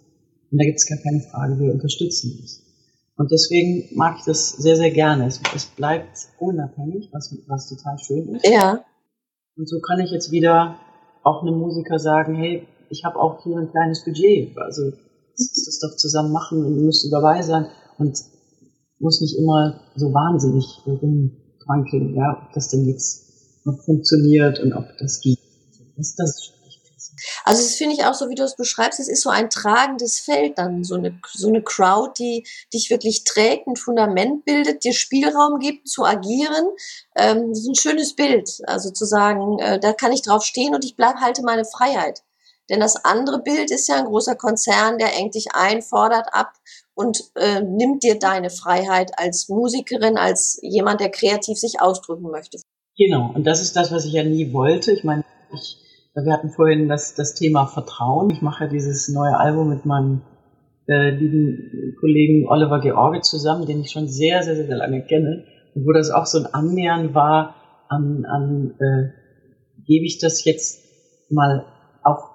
[0.51, 2.63] Und da gibt es gar keine Frage, wir unterstützen es.
[3.17, 5.27] Und deswegen mag ich das sehr, sehr gerne.
[5.27, 8.47] Es, es bleibt unabhängig, was, was total schön ist.
[8.47, 8.86] Ja.
[9.58, 10.77] Und so kann ich jetzt wieder
[11.23, 14.58] auch einem Musiker sagen, hey, ich habe auch hier ein kleines Budget.
[14.58, 14.84] Also
[15.38, 17.67] uns das doch zusammen machen und du musst dabei sein.
[17.97, 18.17] Und
[18.99, 24.85] muss nicht immer so wahnsinnig rumkrankeln, ja, ob das denn jetzt noch funktioniert und ob
[24.99, 25.39] das geht.
[25.95, 26.53] Das, das
[27.43, 30.19] also das finde ich auch so, wie du es beschreibst, es ist so ein tragendes
[30.19, 34.93] Feld dann, so eine, so eine Crowd, die dich wirklich trägt, ein Fundament bildet, dir
[34.93, 36.67] Spielraum gibt zu agieren.
[37.15, 40.75] Ähm, das ist ein schönes Bild, also zu sagen, äh, da kann ich drauf stehen
[40.75, 42.23] und ich bleib, halte meine Freiheit.
[42.69, 46.53] Denn das andere Bild ist ja ein großer Konzern, der engt dich ein, fordert ab
[46.93, 52.60] und äh, nimmt dir deine Freiheit als Musikerin, als jemand, der kreativ sich ausdrücken möchte.
[52.97, 54.91] Genau, und das ist das, was ich ja nie wollte.
[54.91, 55.77] Ich meine, ich,
[56.13, 58.29] wir hatten vorhin das, das Thema Vertrauen.
[58.29, 60.21] Ich mache ja dieses neue Album mit meinem
[60.88, 65.45] äh, lieben Kollegen Oliver George zusammen, den ich schon sehr, sehr, sehr lange kenne.
[65.75, 67.55] Und wo das auch so ein Annähern war
[67.88, 70.84] an, an äh, gebe ich das jetzt
[71.29, 71.65] mal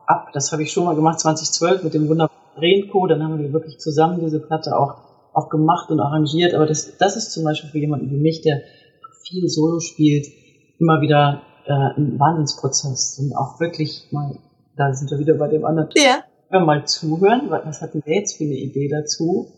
[0.07, 0.31] ab.
[0.33, 3.07] Das habe ich schon mal gemacht 2012 mit dem wunderbaren Renko.
[3.07, 4.97] Dann haben wir wirklich zusammen diese Platte auch,
[5.33, 6.55] auch gemacht und arrangiert.
[6.55, 8.62] Aber das, das ist zum Beispiel für jemanden wie mich, der
[9.27, 10.27] viel Solo spielt,
[10.79, 14.37] immer wieder äh, ein Wahnsinnsprozess und auch wirklich mal,
[14.77, 15.88] da sind wir wieder bei dem anderen.
[15.95, 16.25] Ja.
[16.51, 19.49] Mal zuhören, was hat denn der jetzt für eine Idee dazu?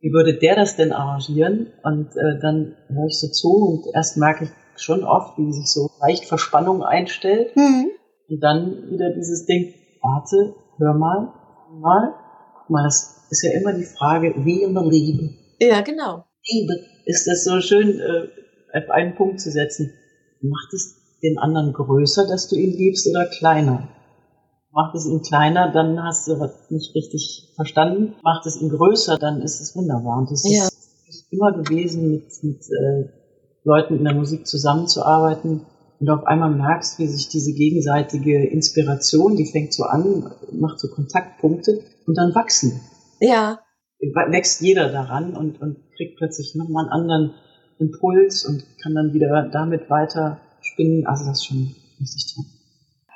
[0.00, 1.68] Wie würde der das denn arrangieren?
[1.82, 5.72] Und äh, dann höre ich so zu und erst merke ich schon oft, wie sich
[5.72, 7.56] so leicht Verspannung einstellt.
[7.56, 7.86] Mhm.
[8.28, 9.72] Und dann wieder dieses Ding,
[10.04, 11.32] warte, hör mal,
[11.80, 12.14] mal,
[12.58, 15.30] guck mal, das ist ja immer die Frage, wie in der Liebe.
[15.60, 16.24] Ja, genau.
[16.46, 16.74] Liebe,
[17.06, 19.92] ist das so schön äh, auf einen Punkt zu setzen.
[20.42, 23.88] Macht es den anderen größer, dass du ihn liebst, oder kleiner?
[24.72, 28.16] Macht es ihn kleiner, dann hast du was nicht richtig verstanden.
[28.22, 30.18] Macht es ihn größer, dann ist es wunderbar.
[30.18, 30.68] Und das ja.
[31.08, 33.08] ist immer gewesen, mit, mit äh,
[33.62, 35.64] Leuten in der Musik zusammenzuarbeiten.
[36.04, 40.88] Und auf einmal merkst, wie sich diese gegenseitige Inspiration, die fängt so an, macht so
[40.88, 42.78] Kontaktpunkte und dann wachsen.
[43.20, 43.60] Ja.
[44.28, 47.34] Wächst jeder daran und, und kriegt plötzlich nochmal einen anderen
[47.78, 51.06] Impuls und kann dann wieder damit weiter spinnen.
[51.06, 52.44] Also das ist schon richtig toll.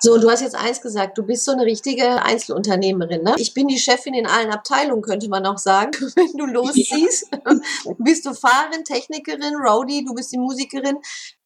[0.00, 3.22] So, und du hast jetzt eins gesagt, du bist so eine richtige Einzelunternehmerin.
[3.22, 3.34] Ne?
[3.38, 5.90] Ich bin die Chefin in allen Abteilungen, könnte man auch sagen.
[6.14, 7.94] Wenn du losziehst, ja.
[7.98, 10.98] bist du Fahrerin, Technikerin, Roadie, du bist die Musikerin.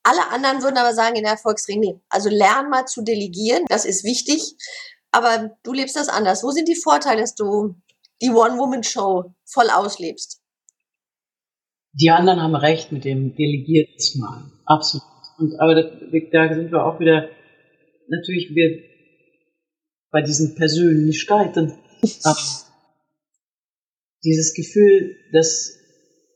[0.03, 3.85] Alle anderen würden aber sagen in der Erfolgsring, nee, also lern mal zu delegieren, das
[3.85, 4.57] ist wichtig.
[5.13, 6.43] Aber du lebst das anders.
[6.43, 7.75] Wo sind die Vorteile, dass du
[8.21, 10.41] die One-Woman-Show voll auslebst?
[11.95, 14.51] Die anderen haben recht mit dem Delegiertes mal.
[14.65, 15.07] Absolut.
[15.39, 17.29] Und, aber da, da sind wir auch wieder,
[18.09, 18.83] natürlich wir
[20.11, 21.73] bei diesen Persönlichkeiten.
[24.25, 25.79] dieses Gefühl, das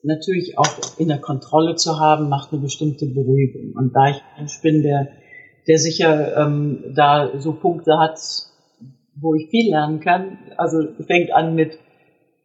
[0.03, 3.73] natürlich auch in der Kontrolle zu haben, macht eine bestimmte Beruhigung.
[3.77, 5.09] Und da ich Mensch bin, der,
[5.67, 8.19] der sicher ähm, da so Punkte hat,
[9.21, 10.39] wo ich viel lernen kann.
[10.57, 11.79] Also fängt an mit,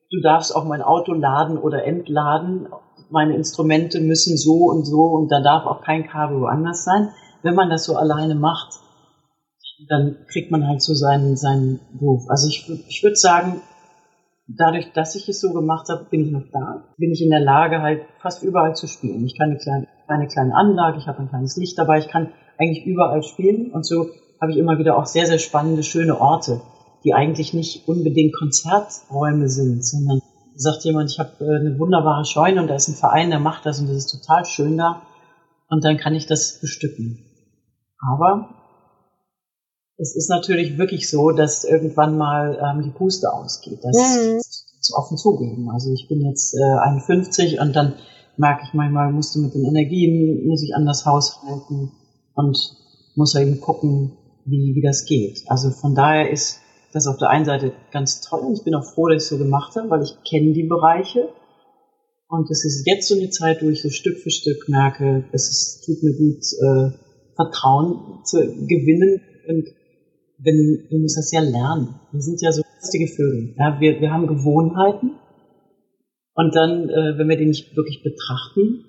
[0.09, 2.67] du darfst auch mein Auto laden oder entladen.
[3.09, 7.09] Meine Instrumente müssen so und so und da darf auch kein Kabel woanders sein.
[7.43, 8.79] Wenn man das so alleine macht,
[9.87, 12.29] dann kriegt man halt so seinen, seinen Beruf.
[12.29, 13.61] Also ich, ich würde sagen,
[14.47, 16.83] dadurch, dass ich es so gemacht habe, bin ich noch da.
[16.97, 19.25] Bin ich in der Lage, halt fast überall zu spielen.
[19.25, 22.31] Ich kann eine kleine, eine kleine Anlage, ich habe ein kleines Licht dabei, ich kann
[22.57, 24.09] eigentlich überall spielen und so
[24.41, 26.61] habe ich immer wieder auch sehr, sehr spannende, schöne Orte,
[27.03, 30.21] die eigentlich nicht unbedingt Konzerträume sind, sondern
[30.55, 33.65] sagt jemand, ich habe äh, eine wunderbare Scheune und da ist ein Verein, der macht
[33.65, 35.01] das und das ist total schön da
[35.69, 37.19] und dann kann ich das bestücken.
[38.11, 38.60] Aber
[39.97, 43.79] es ist natürlich wirklich so, dass irgendwann mal ähm, die Puste ausgeht.
[43.83, 44.37] Das mhm.
[44.37, 45.69] ist offen zugeben.
[45.71, 47.95] Also ich bin jetzt äh, 51 und dann
[48.37, 51.91] merke ich manchmal, musste mit den Energien, muss ich anders haushalten
[52.35, 52.57] und
[53.15, 55.43] muss eben gucken, wie, wie das geht.
[55.47, 56.59] Also von daher ist
[56.93, 59.37] das auf der einen Seite ganz toll und ich bin auch froh, dass ich so
[59.37, 61.29] gemacht habe, weil ich kenne die Bereiche.
[62.27, 65.49] Und es ist jetzt so eine Zeit, wo ich so Stück für Stück merke, es
[65.49, 66.97] ist, tut mir gut, äh,
[67.35, 69.21] Vertrauen zu gewinnen.
[69.47, 69.67] Und
[70.43, 71.99] wenn, du musst das ja lernen.
[72.11, 73.55] Wir sind ja so lustige Vögel.
[73.57, 75.19] Ja, wir, wir haben Gewohnheiten.
[76.33, 78.85] Und dann, äh, wenn wir die nicht wirklich betrachten,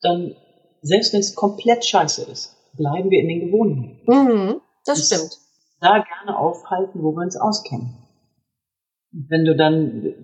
[0.00, 0.34] dann,
[0.82, 4.00] selbst wenn es komplett scheiße ist, bleiben wir in den Gewohnheiten.
[4.06, 5.38] Mhm, das und stimmt.
[5.80, 7.94] Da gerne aufhalten, wo wir uns auskennen.
[9.12, 10.14] Und wenn du dann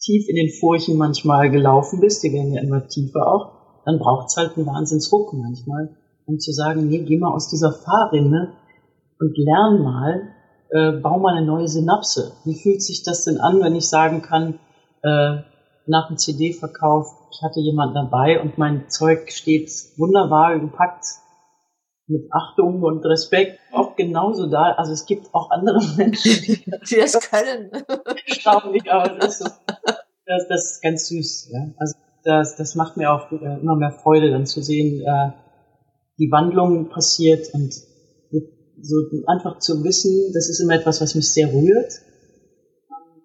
[0.00, 4.28] tief in den Furchen manchmal gelaufen bist, die werden ja immer tiefer auch, dann braucht
[4.28, 8.54] es halt einen Wahnsinnsruck manchmal, um zu sagen, nee, geh mal aus dieser Fahrrinne
[9.20, 10.28] und lern mal,
[10.70, 12.32] äh, bau mal eine neue Synapse.
[12.44, 14.58] Wie fühlt sich das denn an, wenn ich sagen kann,
[15.02, 15.42] äh,
[15.86, 21.04] nach dem CD-Verkauf, ich hatte jemanden dabei und mein Zeug steht wunderbar gepackt
[22.08, 24.72] mit Achtung und Respekt auch genauso da.
[24.76, 27.70] Also es gibt auch andere Menschen, die, die das können.
[28.26, 29.50] Erstaunlich, aber das ist, so,
[30.26, 31.50] das, das ist ganz süß.
[31.52, 31.60] Ja?
[31.78, 35.30] Also das, das macht mir auch äh, immer mehr Freude, dann zu sehen, äh,
[36.18, 37.74] die Wandlung passiert und
[38.80, 42.00] so einfach zu wissen, das ist immer etwas, was mich sehr rührt,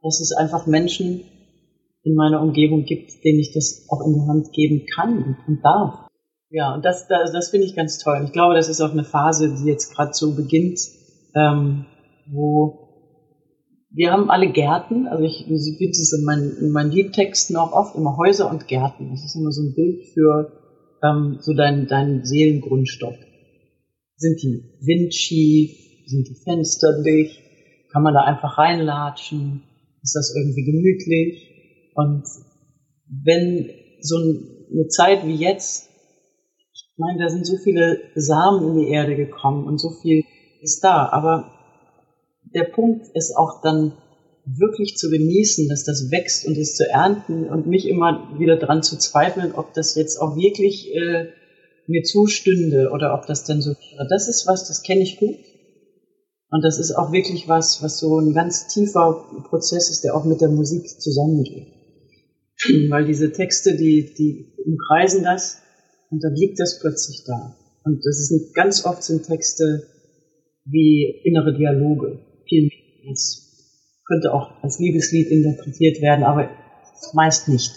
[0.03, 1.21] dass es einfach Menschen
[2.03, 6.07] in meiner Umgebung gibt, denen ich das auch in die Hand geben kann und darf.
[6.49, 8.23] Ja, und das, das, das finde ich ganz toll.
[8.25, 10.79] Ich glaube, das ist auch eine Phase, die jetzt gerade so beginnt,
[11.35, 11.85] ähm,
[12.31, 12.81] wo
[13.93, 17.95] wir haben alle Gärten, also ich finde es in meinen, in meinen Liedtexten auch oft
[17.95, 19.09] immer Häuser und Gärten.
[19.11, 20.51] Das ist immer so ein Bild für
[21.03, 23.15] ähm, so deinen dein Seelengrundstock.
[24.21, 25.71] Sind die windschief?
[26.05, 27.41] Sind die Fenster dicht?
[27.91, 29.63] Kann man da einfach reinlatschen?
[30.03, 31.89] Ist das irgendwie gemütlich?
[31.95, 32.23] Und
[33.07, 35.89] wenn so eine Zeit wie jetzt
[36.73, 40.23] ich meine, da sind so viele Samen in die Erde gekommen und so viel
[40.61, 41.09] ist da.
[41.09, 41.51] Aber
[42.53, 43.93] der Punkt ist auch dann
[44.45, 48.83] wirklich zu genießen, dass das wächst und es zu ernten und nicht immer wieder dran
[48.83, 51.29] zu zweifeln, ob das jetzt auch wirklich äh,
[51.91, 54.07] mir zustünde oder ob das denn so wäre.
[54.09, 55.37] Das ist was, das kenne ich gut.
[56.49, 60.25] Und das ist auch wirklich was, was so ein ganz tiefer Prozess ist, der auch
[60.25, 61.67] mit der Musik zusammengeht.
[62.89, 65.61] Weil diese Texte, die, die umkreisen das
[66.09, 67.55] und dann liegt das plötzlich da.
[67.83, 69.87] Und das ist ganz oft sind Texte
[70.65, 72.19] wie innere Dialoge.
[72.47, 73.15] Viel mehr
[74.05, 76.49] könnte auch als Liebeslied interpretiert werden, aber
[77.13, 77.71] meist nicht.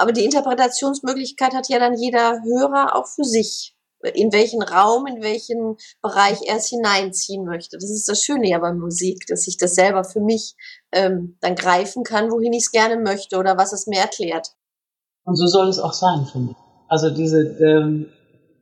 [0.00, 3.74] Aber die Interpretationsmöglichkeit hat ja dann jeder Hörer auch für sich
[4.14, 7.78] in welchen Raum, in welchen Bereich er es hineinziehen möchte.
[7.78, 10.54] Das ist das Schöne ja bei Musik, dass ich das selber für mich
[10.92, 14.52] ähm, dann greifen kann, wohin ich es gerne möchte oder was es mir erklärt.
[15.24, 16.56] Und so soll es auch sein, finde ich.
[16.88, 18.06] Also diese ähm,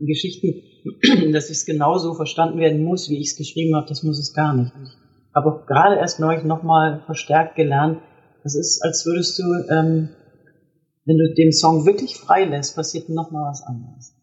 [0.01, 0.63] Geschichten,
[1.33, 4.55] dass es genauso verstanden werden muss, wie ich es geschrieben habe, das muss es gar
[4.55, 4.73] nicht.
[4.83, 8.01] Ich habe gerade erst neulich nochmal verstärkt gelernt,
[8.43, 10.09] das ist, als würdest du, ähm,
[11.07, 14.15] wenn du den Song wirklich frei lässt, passiert nochmal was anderes.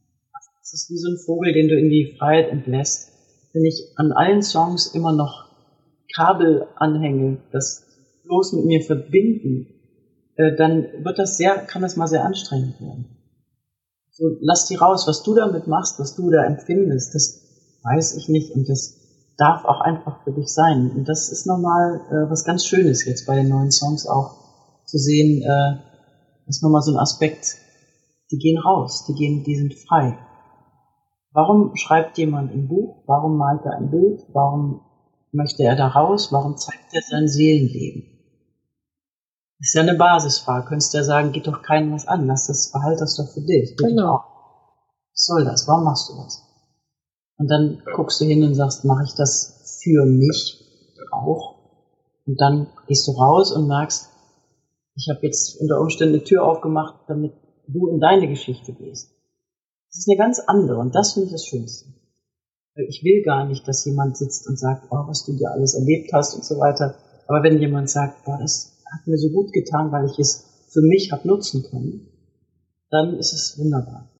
[0.59, 3.09] Das ist wie so ein Vogel, den du in die Freiheit entlässt.
[3.53, 5.49] Wenn ich an allen Songs immer noch
[6.15, 7.85] Kabel anhänge, das
[8.25, 9.67] bloß mit mir verbinden,
[10.35, 13.05] äh, dann wird das sehr, kann das mal sehr anstrengend werden.
[14.11, 18.29] So, lass die raus, was du damit machst, was du da empfindest, das weiß ich
[18.29, 18.99] nicht und das
[19.37, 20.91] darf auch einfach für dich sein.
[20.95, 24.35] Und das ist nochmal äh, was ganz Schönes jetzt bei den neuen Songs auch
[24.85, 25.92] zu sehen, äh,
[26.47, 27.57] ist nochmal so ein Aspekt,
[28.31, 30.17] die gehen raus, die gehen, die sind frei.
[31.31, 33.03] Warum schreibt jemand ein Buch?
[33.07, 34.23] Warum malt er ein Bild?
[34.33, 34.81] Warum
[35.31, 36.31] möchte er da raus?
[36.31, 38.03] Warum zeigt er sein Seelenleben?
[39.59, 40.67] Das ist ja eine Basisfrage.
[40.67, 42.27] Könntest du ja sagen, geht doch keinem was an.
[42.27, 43.75] Lass das, behalt das doch für dich.
[43.77, 44.23] Genau.
[45.11, 45.67] Was soll das?
[45.67, 46.43] Warum machst du das?
[47.37, 50.59] Und dann guckst du hin und sagst, mache ich das für mich
[51.11, 51.55] auch?
[52.25, 54.09] Und dann gehst du raus und merkst,
[54.95, 57.33] ich habe jetzt unter Umständen eine Tür aufgemacht, damit
[57.67, 59.11] du in deine Geschichte gehst.
[59.89, 61.89] Das ist eine ganz andere und das finde ich das Schönste.
[62.87, 66.11] Ich will gar nicht, dass jemand sitzt und sagt, oh, was du dir alles erlebt
[66.13, 66.95] hast und so weiter.
[67.27, 70.81] Aber wenn jemand sagt, boah, das hat mir so gut getan, weil ich es für
[70.81, 72.07] mich habe nutzen können,
[72.89, 74.12] dann ist es wunderbar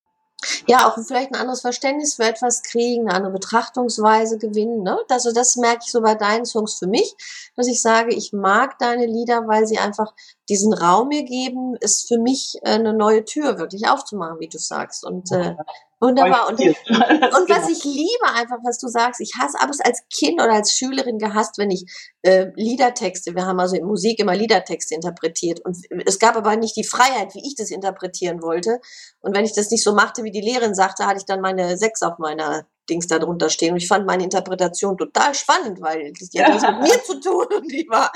[0.67, 4.83] ja auch vielleicht ein anderes Verständnis für etwas kriegen, eine andere Betrachtungsweise gewinnen.
[4.83, 4.97] Ne?
[5.09, 7.15] Also das merke ich so bei deinen Songs für mich,
[7.55, 10.13] dass ich sage, ich mag deine Lieder, weil sie einfach
[10.49, 15.05] diesen Raum mir geben, ist für mich eine neue Tür wirklich aufzumachen, wie du sagst.
[15.05, 15.55] Und äh,
[16.03, 16.49] Wunderbar.
[16.49, 20.41] Und, und was ich liebe einfach, was du sagst, ich hasse, aber es als Kind
[20.41, 21.85] oder als Schülerin gehasst, wenn ich
[22.23, 26.75] äh, Liedertexte, wir haben also in Musik immer Liedertexte interpretiert und es gab aber nicht
[26.75, 28.79] die Freiheit, wie ich das interpretieren wollte.
[29.21, 31.77] Und wenn ich das nicht so machte, wie die Lehrerin sagte, hatte ich dann meine
[31.77, 33.71] Sechs auf meiner Dings da drunter stehen.
[33.71, 37.47] Und ich fand meine Interpretation total spannend, weil die hat was mit mir zu tun
[37.55, 38.11] und die war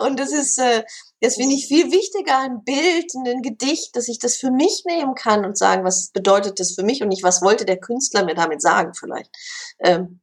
[0.00, 0.84] und das ist, äh,
[1.20, 5.14] das finde ich viel wichtiger, ein Bild, ein Gedicht, dass ich das für mich nehmen
[5.14, 8.34] kann und sagen, was bedeutet das für mich und nicht, was wollte der Künstler mir
[8.34, 9.30] damit sagen vielleicht.
[9.78, 10.20] Ähm,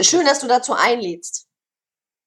[0.00, 1.46] schön, dass du dazu einlädst.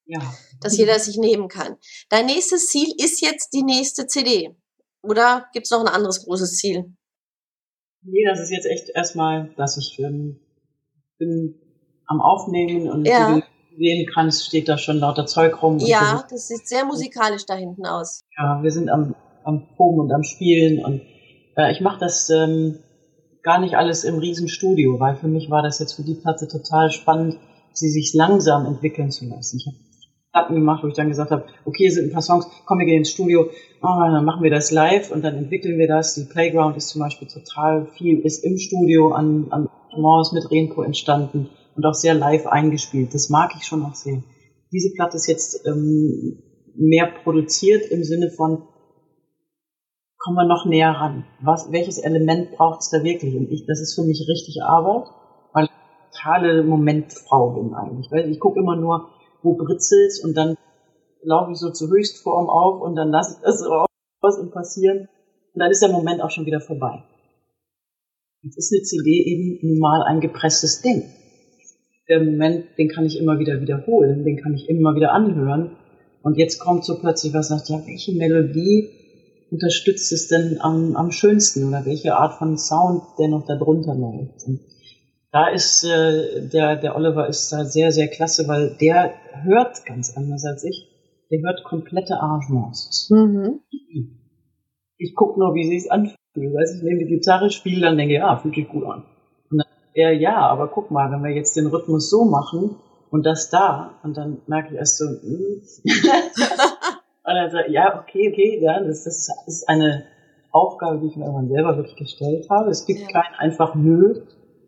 [0.06, 0.19] Ja.
[0.62, 1.78] Dass jeder sich nehmen kann.
[2.10, 4.56] Dein nächstes Ziel ist jetzt die nächste CD.
[5.04, 6.95] Oder gibt es noch ein anderes großes Ziel?
[8.02, 10.39] Nee, das ist jetzt echt erstmal, dass ich ähm,
[11.17, 11.62] bin
[12.08, 13.41] am Aufnehmen und ja
[13.80, 15.78] sehen kannst, steht da schon lauter Zeug rum.
[15.80, 18.22] Ja, das sieht sehr musikalisch da hinten aus.
[18.38, 21.02] Ja, wir sind am, am Proben und am Spielen und
[21.56, 22.80] äh, ich mache das ähm,
[23.42, 26.92] gar nicht alles im Riesenstudio, weil für mich war das jetzt für die Platte total
[26.92, 27.38] spannend,
[27.72, 29.58] sie sich langsam entwickeln zu lassen.
[29.58, 29.78] Ich habe
[30.32, 32.86] Platten gemacht, wo ich dann gesagt habe, okay, hier sind ein paar Songs, komm, wir
[32.86, 33.50] gehen ins Studio,
[33.82, 36.13] oh, dann machen wir das live und dann entwickeln wir das.
[36.15, 40.84] Die Playground ist zum Beispiel total viel, ist im Studio an, an Arrangements mit Renko
[40.84, 43.13] entstanden und auch sehr live eingespielt.
[43.13, 44.22] Das mag ich schon auch sehr.
[44.74, 46.44] Diese Platte ist jetzt ähm,
[46.76, 48.68] mehr produziert im Sinne von,
[50.18, 51.26] kommen wir noch näher ran.
[51.42, 53.34] Was, welches Element braucht es da wirklich?
[53.34, 55.08] Und ich, das ist für mich richtig Arbeit,
[55.54, 55.72] weil ich
[56.12, 58.12] totale Momentfrau bin eigentlich.
[58.12, 59.08] Weil ich gucke immer nur,
[59.42, 60.58] wo britzelt's und dann
[61.24, 65.08] laufe ich so zur Höchstform auf und dann lasse ich das so aus und passieren.
[65.54, 67.06] Und dann ist der Moment auch schon wieder vorbei.
[68.42, 71.10] Jetzt ist eine CD eben mal ein gepresstes Ding
[72.10, 75.71] der Moment, den kann ich immer wieder wiederholen, den kann ich immer wieder anhören.
[76.21, 78.89] Und jetzt kommt so plötzlich was, sagt, ja, welche Melodie
[79.51, 83.95] unterstützt es denn am, am schönsten oder welche Art von Sound, der noch da drunter
[83.95, 84.45] läuft.
[84.45, 84.60] Und
[85.31, 90.17] da ist äh, der, der Oliver ist da sehr, sehr klasse, weil der hört ganz
[90.17, 90.87] anders als ich.
[91.31, 93.10] Der hört komplette Arrangements.
[93.12, 93.60] Mhm.
[94.97, 96.17] Ich gucke nur, wie sie es anfühlt.
[96.35, 99.03] Ich nehme die Gitarre, spiele, dann denke ich, ja, fühlt sich gut an
[99.94, 102.75] er, ja, aber guck mal, wenn wir jetzt den Rhythmus so machen
[103.10, 105.62] und das da, und dann merke ich erst so, mm.
[107.23, 110.06] und dann so, ja, okay, okay, ja, das, das ist eine,
[110.52, 112.69] Aufgabe, die ich mir irgendwann selber wirklich gestellt habe.
[112.69, 113.08] Es gibt ja.
[113.08, 114.21] kein einfach Nö,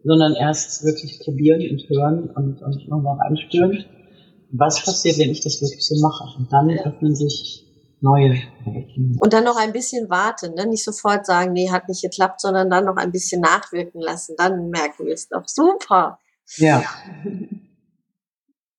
[0.04, 3.86] sondern erst wirklich probieren und hören und, und nochmal reinspüren.
[4.52, 6.38] Was passiert, wenn ich das wirklich so mache?
[6.38, 6.84] Und dann ja.
[6.84, 7.66] öffnen sich
[8.02, 8.42] neue.
[9.20, 10.66] Und dann noch ein bisschen warten, ne?
[10.66, 14.36] nicht sofort sagen, nee, hat nicht geklappt, sondern dann noch ein bisschen nachwirken lassen.
[14.38, 15.48] Dann merken wir es doch.
[15.48, 16.20] Super.
[16.58, 16.84] Ja.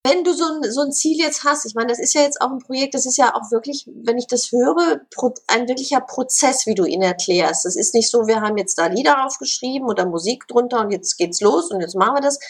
[0.05, 2.41] Wenn du so ein, so ein Ziel jetzt hast, ich meine, das ist ja jetzt
[2.41, 5.01] auch ein Projekt, das ist ja auch wirklich, wenn ich das höre,
[5.47, 7.65] ein wirklicher Prozess, wie du ihn erklärst.
[7.65, 11.17] Das ist nicht so, wir haben jetzt da Lieder aufgeschrieben oder Musik drunter und jetzt
[11.19, 12.41] geht's los und jetzt machen wir das.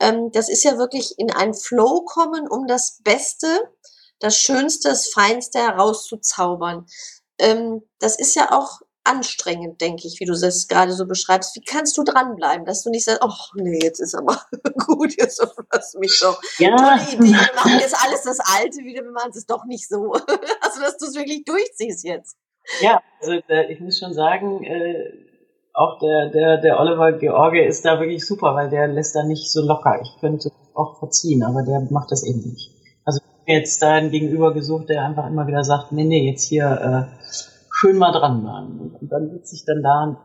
[0.00, 3.46] Ähm, das ist ja wirklich in einen Flow kommen, um das Beste,
[4.22, 6.86] das Schönste, das Feinste herauszuzaubern.
[7.38, 11.56] Ähm, das ist ja auch anstrengend, denke ich, wie du das gerade so beschreibst.
[11.56, 14.40] Wie kannst du dranbleiben, dass du nicht sagst, ach nee, jetzt ist aber
[14.86, 16.40] gut, jetzt lass mich doch.
[16.58, 16.76] Ja.
[16.76, 20.12] Tolle Idee, wir machen jetzt alles das Alte wieder, wir machen es doch nicht so.
[20.60, 22.36] Also, dass du es wirklich durchziehst jetzt.
[22.80, 23.32] Ja, also
[23.68, 25.12] ich muss schon sagen, äh,
[25.74, 29.50] auch der, der, der Oliver George ist da wirklich super, weil der lässt da nicht
[29.50, 30.00] so locker.
[30.00, 32.70] Ich könnte auch verziehen, aber der macht das eben nicht.
[33.46, 36.64] Also jetzt da einen Gegenüber gesucht, der einfach immer wieder sagt, nee, nee, jetzt hier
[36.64, 37.24] äh,
[37.72, 38.78] schön mal dran waren.
[39.00, 40.16] Und, dann sitze ich dann da und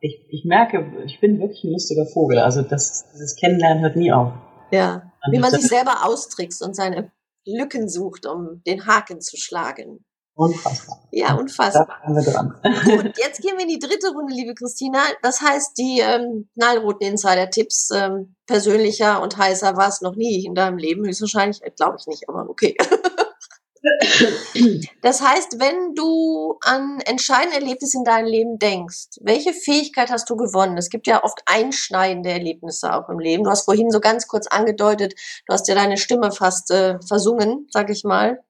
[0.00, 2.38] ich, ich merke, ich bin wirklich ein lustiger Vogel.
[2.38, 4.32] Also das, dieses Kennenlernen hört nie auf.
[4.70, 7.10] Ja, wie man sich selber austrickst und seine
[7.44, 10.04] Lücken sucht, um den Haken zu schlagen.
[10.40, 10.98] Unfassbar.
[11.10, 11.86] Ja, unfassbar.
[11.86, 12.54] Da waren wir dran.
[12.84, 15.02] Gut, jetzt gehen wir in die dritte Runde, liebe Christina.
[15.20, 20.54] Das heißt, die ähm, knallroten Insider-Tipps, ähm, persönlicher und heißer war es noch nie in
[20.54, 21.04] deinem Leben.
[21.04, 22.74] Höchstwahrscheinlich, äh, glaube ich nicht, aber okay.
[25.00, 30.36] Das heißt, wenn du an entscheidende Erlebnisse in deinem Leben denkst, welche Fähigkeit hast du
[30.36, 30.76] gewonnen?
[30.76, 33.44] Es gibt ja oft einschneidende Erlebnisse auch im Leben.
[33.44, 35.14] Du hast vorhin so ganz kurz angedeutet,
[35.46, 38.40] du hast ja deine Stimme fast äh, versungen, sag ich mal.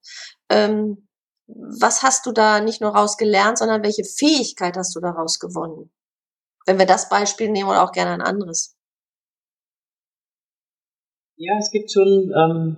[0.49, 1.07] Ähm,
[1.55, 5.91] was hast du da nicht nur rausgelernt, sondern welche Fähigkeit hast du daraus gewonnen?
[6.65, 8.77] Wenn wir das Beispiel nehmen oder auch gerne ein anderes.
[11.37, 12.77] Ja, es gibt schon ähm,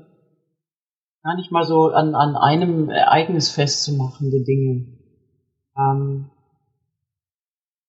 [1.24, 4.88] gar nicht mal so an, an einem Ereignis festzumachen, die Dinge.
[5.78, 6.30] Ähm,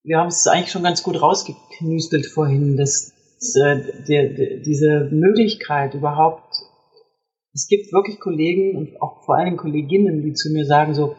[0.02, 5.08] wir haben es eigentlich schon ganz gut rausgeknüstelt vorhin, dass, dass äh, der, der, diese
[5.12, 6.54] Möglichkeit überhaupt,
[7.54, 11.14] es gibt wirklich Kollegen und auch vor allem Kolleginnen, die zu mir sagen so,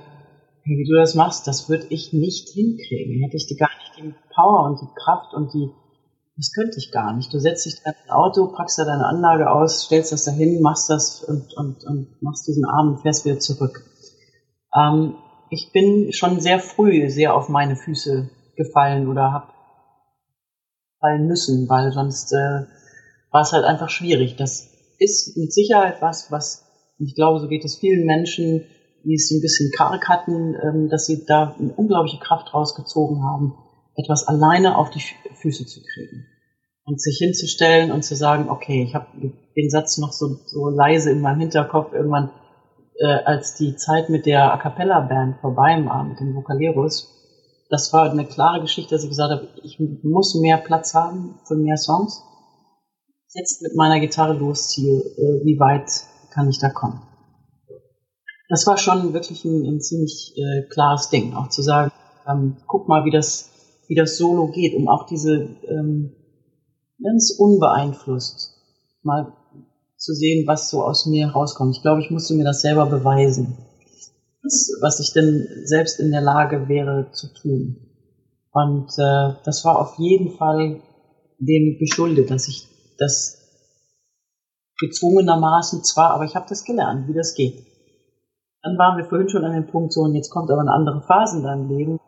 [0.63, 3.21] hey, wie du das machst, das würde ich nicht hinkriegen.
[3.23, 5.69] Hätte ich die gar nicht die Power und die Kraft und die
[6.37, 7.33] das könnte ich gar nicht.
[7.33, 10.89] Du setzt dich in ein Auto, packst da deine Anlage aus, stellst das dahin, machst
[10.89, 13.85] das und, und, und machst diesen Arm und fährst wieder zurück.
[14.75, 15.15] Ähm,
[15.49, 19.53] ich bin schon sehr früh sehr auf meine Füße gefallen oder hab
[20.99, 22.65] fallen müssen, weil sonst äh,
[23.31, 24.35] war es halt einfach schwierig.
[24.35, 26.63] Das ist mit Sicherheit was, was
[26.97, 28.65] ich glaube, so geht es vielen Menschen,
[29.03, 33.53] die es ein bisschen karg hatten, ähm, dass sie da eine unglaubliche Kraft rausgezogen haben
[33.95, 35.01] etwas alleine auf die
[35.41, 36.25] Füße zu kriegen.
[36.85, 39.07] Und sich hinzustellen und zu sagen, okay, ich habe
[39.55, 42.29] den Satz noch so, so leise in meinem Hinterkopf irgendwann,
[42.99, 47.11] äh, als die Zeit mit der A Cappella Band vorbei war, mit den Vocaleros,
[47.69, 51.55] das war eine klare Geschichte, dass ich gesagt habe, ich muss mehr Platz haben für
[51.55, 52.21] mehr Songs.
[53.35, 55.91] Jetzt mit meiner Gitarre losziehe, äh, wie weit
[56.31, 57.01] kann ich da kommen?
[58.47, 61.91] Das war schon wirklich ein, ein ziemlich äh, klares Ding, auch zu sagen,
[62.27, 63.51] ähm, guck mal, wie das
[63.87, 66.15] wie das Solo geht, um auch diese ähm,
[67.03, 68.53] ganz unbeeinflusst
[69.03, 69.33] mal
[69.97, 71.75] zu sehen, was so aus mir rauskommt.
[71.75, 73.57] Ich glaube, ich musste mir das selber beweisen,
[74.43, 77.77] was, was ich denn selbst in der Lage wäre zu tun.
[78.51, 80.81] Und äh, das war auf jeden Fall
[81.39, 82.67] dem geschuldet, dass ich
[82.97, 83.41] das
[84.77, 87.65] gezwungenermaßen zwar, aber ich habe das gelernt, wie das geht.
[88.61, 91.01] Dann waren wir vorhin schon an dem Punkt so, und jetzt kommt aber eine andere
[91.01, 91.99] Phase in deinem Leben,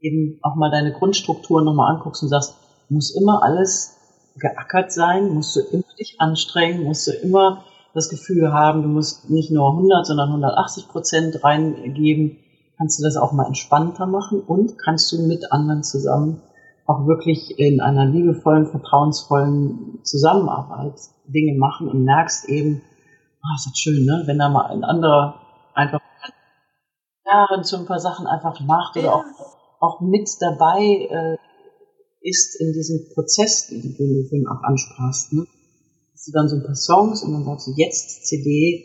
[0.00, 2.56] eben auch mal deine Grundstruktur nochmal anguckst und sagst,
[2.88, 3.96] muss immer alles
[4.36, 7.64] geackert sein, musst du immer dich anstrengen, musst du immer
[7.94, 12.38] das Gefühl haben, du musst nicht nur 100, sondern 180 Prozent reingeben,
[12.76, 16.40] kannst du das auch mal entspannter machen und kannst du mit anderen zusammen
[16.90, 20.94] auch wirklich in einer liebevollen, vertrauensvollen Zusammenarbeit
[21.26, 22.82] Dinge machen und merkst eben,
[23.42, 24.24] oh, ist das schön, ne?
[24.26, 25.40] wenn da mal ein anderer
[25.74, 26.00] einfach
[27.24, 29.24] ja, und so ein paar Sachen einfach macht oder auch
[29.80, 31.36] auch mit dabei äh,
[32.20, 35.32] ist in diesem Prozess, den du vorhin auch ansprachst.
[35.32, 35.46] Ne?
[36.12, 38.84] Hast du dann so ein paar Songs und dann sagst du jetzt CD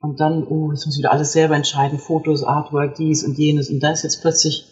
[0.00, 3.68] und dann, oh, jetzt muss ich wieder alles selber entscheiden, Fotos, Artwork, dies und jenes
[3.68, 4.66] und da ist jetzt plötzlich,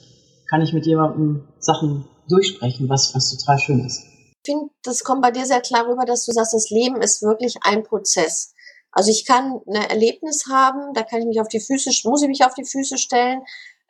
[0.48, 4.04] kann ich mit jemandem Sachen durchsprechen, was, was total schön ist.
[4.44, 7.22] Ich finde, das kommt bei dir sehr klar rüber, dass du sagst, das Leben ist
[7.22, 8.54] wirklich ein Prozess.
[8.90, 12.28] Also ich kann ein Erlebnis haben, da kann ich mich auf die Füße, muss ich
[12.28, 13.42] mich auf die Füße stellen,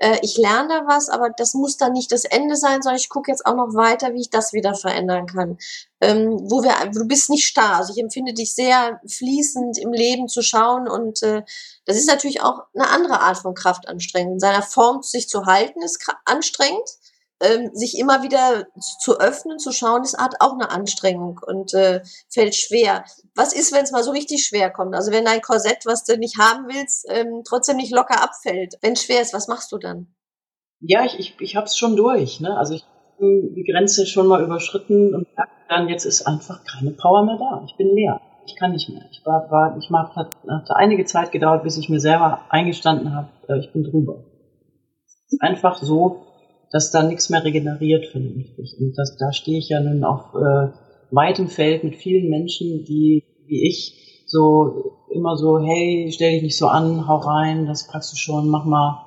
[0.02, 3.08] äh, ich lerne da was, aber das muss dann nicht das Ende sein, sondern ich
[3.08, 5.58] gucke jetzt auch noch weiter, wie ich das wieder verändern kann.
[6.00, 7.76] Ähm, wo wir, du bist nicht starr.
[7.76, 11.42] Also ich empfinde dich sehr fließend im Leben zu schauen und äh,
[11.84, 14.34] das ist natürlich auch eine andere Art von Kraftanstrengung.
[14.34, 16.88] In seiner Form sich zu halten ist anstrengend
[17.42, 18.66] ähm, sich immer wieder
[19.00, 23.04] zu öffnen, zu schauen, ist hat auch eine Anstrengung und äh, fällt schwer.
[23.34, 24.94] Was ist, wenn es mal so richtig schwer kommt?
[24.94, 28.76] Also wenn dein Korsett, was du nicht haben willst, ähm, trotzdem nicht locker abfällt.
[28.80, 30.14] Wenn es schwer ist, was machst du dann?
[30.80, 32.40] Ja, ich, ich, ich hab's schon durch.
[32.40, 32.56] Ne?
[32.56, 35.26] Also ich habe die Grenze schon mal überschritten und
[35.68, 37.64] dann jetzt ist einfach keine Power mehr da.
[37.66, 38.20] Ich bin leer.
[38.46, 39.02] Ich kann nicht mehr.
[39.10, 43.14] Ich war, war ich mag, hat, hat einige Zeit gedauert, bis ich mir selber eingestanden
[43.14, 44.24] habe, äh, ich bin drüber.
[45.40, 46.26] Einfach so,
[46.72, 48.76] dass da nichts mehr regeneriert vernünftig.
[48.80, 50.72] Und das, da stehe ich ja nun auf äh,
[51.10, 56.56] weitem Feld mit vielen Menschen, die wie ich so immer so, hey, stell dich nicht
[56.56, 59.04] so an, hau rein, das packst du schon, mach mal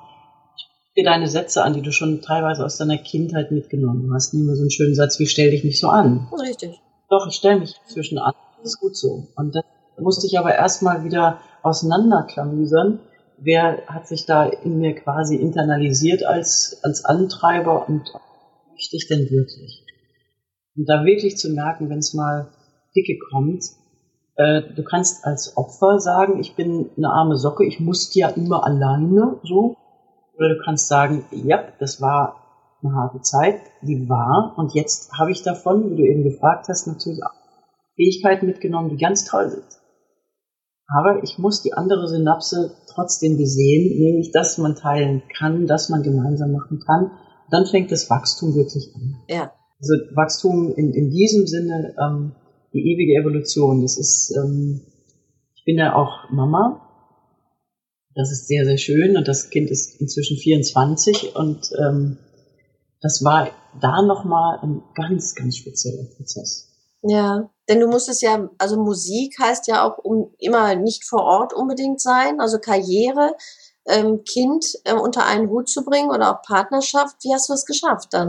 [0.96, 4.32] dir deine Sätze an, die du schon teilweise aus deiner Kindheit mitgenommen hast.
[4.32, 6.28] Nimm mir so einen schönen Satz wie stell dich nicht so an.
[6.40, 6.80] Richtig.
[7.10, 8.32] Doch, ich stelle mich zwischen an.
[8.58, 9.28] Das ist gut so.
[9.36, 9.64] Und das
[9.98, 13.00] musste ich aber erstmal wieder auseinanderklamüsern
[13.38, 18.12] wer hat sich da in mir quasi internalisiert als, als Antreiber und
[18.70, 19.84] möchte ich denn wirklich?
[20.76, 22.48] Und da wirklich zu merken, wenn es mal
[22.94, 23.64] dicke kommt,
[24.36, 28.64] äh, du kannst als Opfer sagen, ich bin eine arme Socke, ich musste ja immer
[28.64, 29.76] alleine, so.
[30.36, 32.42] Oder du kannst sagen, ja, das war
[32.82, 36.86] eine harte Zeit, die war, und jetzt habe ich davon, wie du eben gefragt hast,
[36.86, 37.32] natürlich auch
[37.94, 39.64] Fähigkeiten mitgenommen, die ganz toll sind.
[40.88, 46.02] Aber ich muss die andere Synapse trotzdem besehen, nämlich, dass man teilen kann, dass man
[46.02, 47.12] gemeinsam machen kann.
[47.50, 49.16] Dann fängt das Wachstum wirklich an.
[49.28, 49.52] Ja.
[49.78, 52.32] Also Wachstum in, in diesem Sinne, ähm,
[52.72, 53.82] die ewige Evolution.
[53.82, 54.80] Das ist, ähm,
[55.54, 56.82] ich bin ja auch Mama.
[58.14, 62.16] Das ist sehr, sehr schön und das Kind ist inzwischen 24 und ähm,
[63.02, 66.72] das war da nochmal ein ganz, ganz spezieller Prozess.
[67.02, 71.22] Ja, denn du musst es ja, also Musik heißt ja auch um, immer nicht vor
[71.22, 73.34] Ort unbedingt sein, also Karriere,
[73.86, 77.16] ähm, Kind äh, unter einen Hut zu bringen oder auch Partnerschaft.
[77.22, 78.28] Wie hast du es geschafft dann?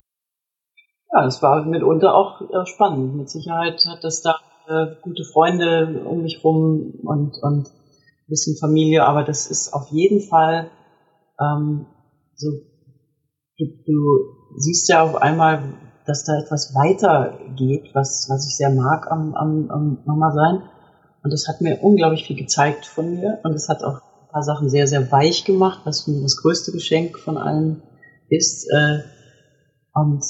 [1.14, 3.16] Ja, es war mitunter auch äh, spannend.
[3.16, 4.36] Mit Sicherheit hat das da
[4.68, 9.88] äh, gute Freunde um mich rum und, und ein bisschen Familie, aber das ist auf
[9.90, 10.70] jeden Fall
[11.40, 11.86] ähm,
[12.36, 12.52] so,
[13.58, 15.74] du, du siehst ja auf einmal,
[16.08, 20.64] dass da etwas weitergeht, was, was ich sehr mag am, am, am Mama sein.
[21.22, 23.40] Und das hat mir unglaublich viel gezeigt von mir.
[23.44, 26.72] Und es hat auch ein paar Sachen sehr, sehr weich gemacht, was mir das größte
[26.72, 27.84] Geschenk von allen
[28.30, 28.70] ist.
[28.72, 29.00] Äh,
[29.94, 30.24] und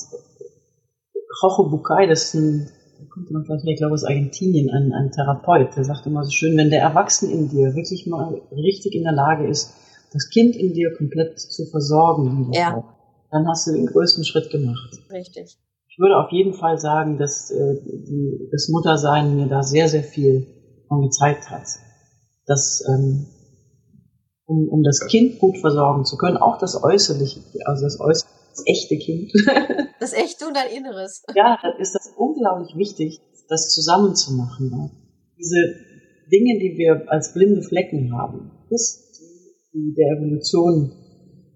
[1.41, 2.71] Jorge Bucay, das ist ein,
[3.13, 6.57] kommt man vielleicht, ich glaube, aus Argentinien, ein, ein Therapeut, der sagt immer so schön,
[6.57, 9.75] wenn der Erwachsene in dir wirklich mal richtig in der Lage ist,
[10.11, 12.83] das Kind in dir komplett zu versorgen, ja.
[13.29, 14.97] dann hast du den größten Schritt gemacht.
[15.11, 15.59] Richtig
[15.97, 20.03] ich würde auf jeden Fall sagen, dass äh, die, das Muttersein mir da sehr, sehr
[20.03, 20.45] viel
[20.87, 21.65] von gezeigt hat.
[22.45, 23.25] Dass, ähm,
[24.45, 28.63] um, um das Kind gut versorgen zu können, auch das Äußerliche, also das äußerliche, das
[28.67, 29.31] echte Kind.
[29.99, 31.23] Das echte und dein Inneres.
[31.33, 33.19] Ja, das ist das unglaublich wichtig,
[33.49, 34.69] das zusammenzumachen.
[34.69, 34.91] Ne?
[35.39, 35.57] Diese
[36.31, 39.19] Dinge, die wir als blinde Flecken haben, ist
[39.73, 40.91] die, der Evolution,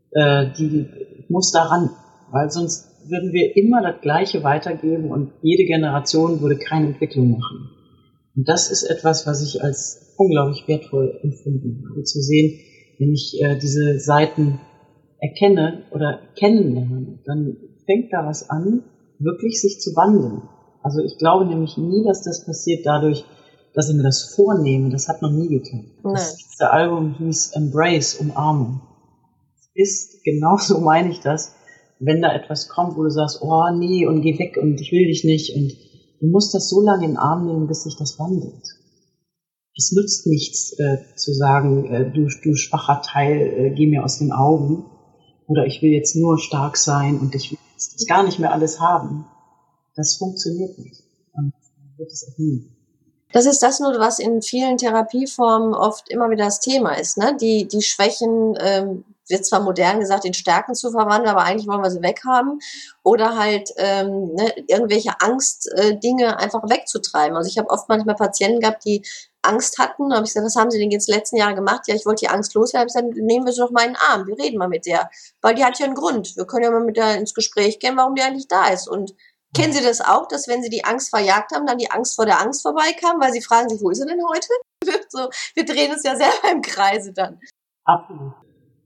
[0.10, 0.88] äh, die
[1.30, 1.92] muss daran,
[2.32, 7.70] weil sonst würden wir immer das Gleiche weitergeben und jede Generation würde keine Entwicklung machen.
[8.36, 12.60] Und das ist etwas, was ich als unglaublich wertvoll empfunden habe, zu sehen,
[13.00, 14.60] wenn ich äh, diese Seiten
[15.20, 18.84] erkenne oder kennenlerne, dann fängt da was an,
[19.20, 20.44] wirklich sich zu wandeln.
[20.82, 23.24] Also ich glaube nämlich nie, dass das passiert dadurch,
[23.74, 24.90] dass ich mir das vornehme.
[24.90, 25.86] Das hat noch nie geklappt.
[26.04, 28.82] Das letzte Album hieß Embrace, Umarmung.
[29.74, 31.56] Ist genauso meine ich das
[32.02, 35.06] wenn da etwas kommt, wo du sagst, oh nee, und geh weg und ich will
[35.06, 35.72] dich nicht und
[36.20, 38.66] du musst das so lange in den Arm nehmen, bis sich das wandelt.
[39.78, 44.18] Es nützt nichts äh, zu sagen, äh, du, du schwacher Teil, äh, geh mir aus
[44.18, 44.86] den Augen
[45.48, 48.80] oder ich will jetzt nur stark sein und ich will jetzt gar nicht mehr alles
[48.80, 49.26] haben.
[49.96, 51.54] Das funktioniert nicht und
[51.98, 52.68] wird es auch nie.
[53.34, 57.18] Das ist das nur, was in vielen Therapieformen oft immer wieder das Thema ist.
[57.18, 57.38] Ne?
[57.40, 61.82] Die, die Schwächen, ähm, wird zwar modern gesagt, in Stärken zu verwandeln, aber eigentlich wollen
[61.82, 62.60] wir sie weghaben.
[63.04, 67.36] Oder halt ähm, ne, irgendwelche Angstdinge äh, einfach wegzutreiben.
[67.36, 69.04] Also ich habe oft manchmal Patienten gehabt, die
[69.42, 70.10] Angst hatten.
[70.10, 71.88] Da habe ich gesagt, was haben Sie denn jetzt letzten Jahre gemacht?
[71.88, 72.88] Ja, ich wollte die Angst loswerden.
[72.88, 74.28] Gesagt, nehmen wir sie doch mal in den Arm.
[74.28, 75.10] Wir reden mal mit der.
[75.42, 76.36] Weil die hat ja einen Grund.
[76.36, 78.88] Wir können ja mal mit der ins Gespräch gehen, warum die eigentlich da ist.
[78.88, 79.14] Und
[79.54, 82.26] Kennen Sie das auch, dass wenn Sie die Angst verjagt haben, dann die Angst vor
[82.26, 84.48] der Angst vorbeikam, weil Sie fragen sich, wo ist sie denn heute?
[85.10, 87.38] so, wir drehen es ja selber im Kreise dann.
[87.84, 88.34] Absolut.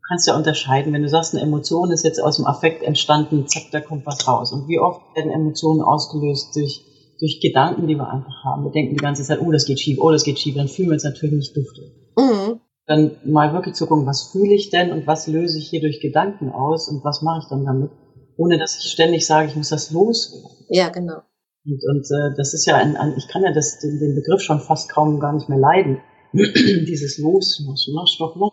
[0.07, 3.63] Kannst ja unterscheiden, wenn du sagst, eine Emotion ist jetzt aus dem Affekt entstanden, zack,
[3.71, 4.51] da kommt was raus.
[4.51, 6.83] Und wie oft werden Emotionen ausgelöst durch,
[7.19, 8.63] durch Gedanken, die wir einfach haben.
[8.63, 10.89] Wir denken die ganze Zeit, oh, das geht schief, oh, das geht schief, dann fühlen
[10.89, 11.81] wir uns natürlich nicht dufte.
[12.17, 12.59] Mhm.
[12.87, 15.99] Dann mal wirklich zu gucken, was fühle ich denn und was löse ich hier durch
[16.01, 17.89] Gedanken aus und was mache ich dann damit,
[18.37, 20.49] ohne dass ich ständig sage, ich muss das loswerden.
[20.69, 21.21] Ja, genau.
[21.65, 24.41] Und, und äh, das ist ja ein, ein, ich kann ja das, den, den Begriff
[24.41, 25.99] schon fast kaum gar nicht mehr leiden.
[26.33, 28.51] Dieses Los, mach, mach doch, mach,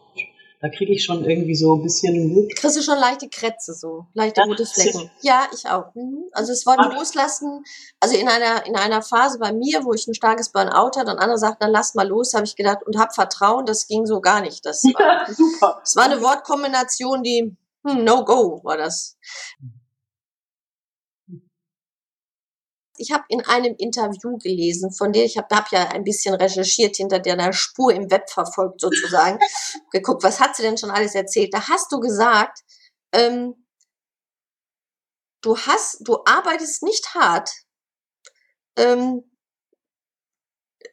[0.62, 2.48] da kriege ich schon irgendwie so ein bisschen.
[2.54, 5.10] Kriegst du schon leichte Krätze, so leichte rote Flecken.
[5.20, 5.92] Ja, ich auch.
[5.96, 6.26] Mhm.
[6.30, 7.64] Also es war ein Loslassen.
[7.98, 11.18] Also in einer in einer Phase bei mir, wo ich ein starkes Burnout hatte und
[11.18, 13.66] andere sagten, dann lass mal los, habe ich gedacht und hab Vertrauen.
[13.66, 14.64] Das ging so gar nicht.
[14.64, 15.78] Das war, ja, super.
[15.80, 19.16] Das war eine Wortkombination, die hm, no go war das.
[23.02, 26.96] Ich habe in einem Interview gelesen, von dir, ich habe hab ja ein bisschen recherchiert,
[26.96, 29.40] hinter der Spur im Web verfolgt sozusagen,
[29.90, 31.52] geguckt, was hat sie denn schon alles erzählt?
[31.52, 32.60] Da hast du gesagt,
[33.12, 33.66] ähm,
[35.42, 37.50] du hast, du arbeitest nicht hart.
[38.76, 39.24] Ähm,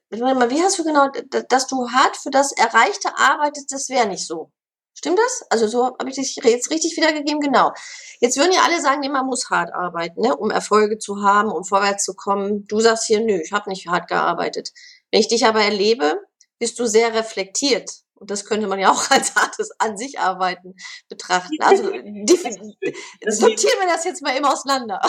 [0.09, 1.09] wie hast du genau,
[1.49, 4.51] dass du hart für das Erreichte arbeitest, das wäre nicht so.
[4.99, 5.45] Stimmt das?
[5.49, 7.71] Also so habe ich dich jetzt richtig wiedergegeben, genau.
[8.19, 11.49] Jetzt würden ja alle sagen, nee, man muss hart arbeiten, ne, um Erfolge zu haben,
[11.49, 12.65] um vorwärts zu kommen.
[12.67, 14.73] Du sagst hier, nö, ich habe nicht hart gearbeitet.
[15.09, 16.19] Wenn ich dich aber erlebe,
[16.59, 17.89] bist du sehr reflektiert.
[18.15, 20.75] Und das könnte man ja auch als hartes an sich arbeiten
[21.07, 21.55] betrachten.
[21.59, 21.83] Also
[23.27, 24.99] sortieren wir das jetzt mal immer auseinander.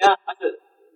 [0.00, 0.44] Ja, also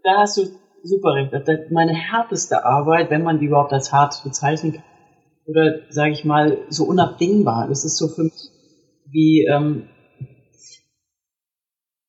[0.03, 1.71] da hast du super recht.
[1.71, 4.83] Meine härteste Arbeit, wenn man die überhaupt als hart bezeichnen kann,
[5.47, 7.69] oder sage ich mal so unabdingbar.
[7.69, 8.51] Das ist so für mich
[9.07, 9.89] wie ähm,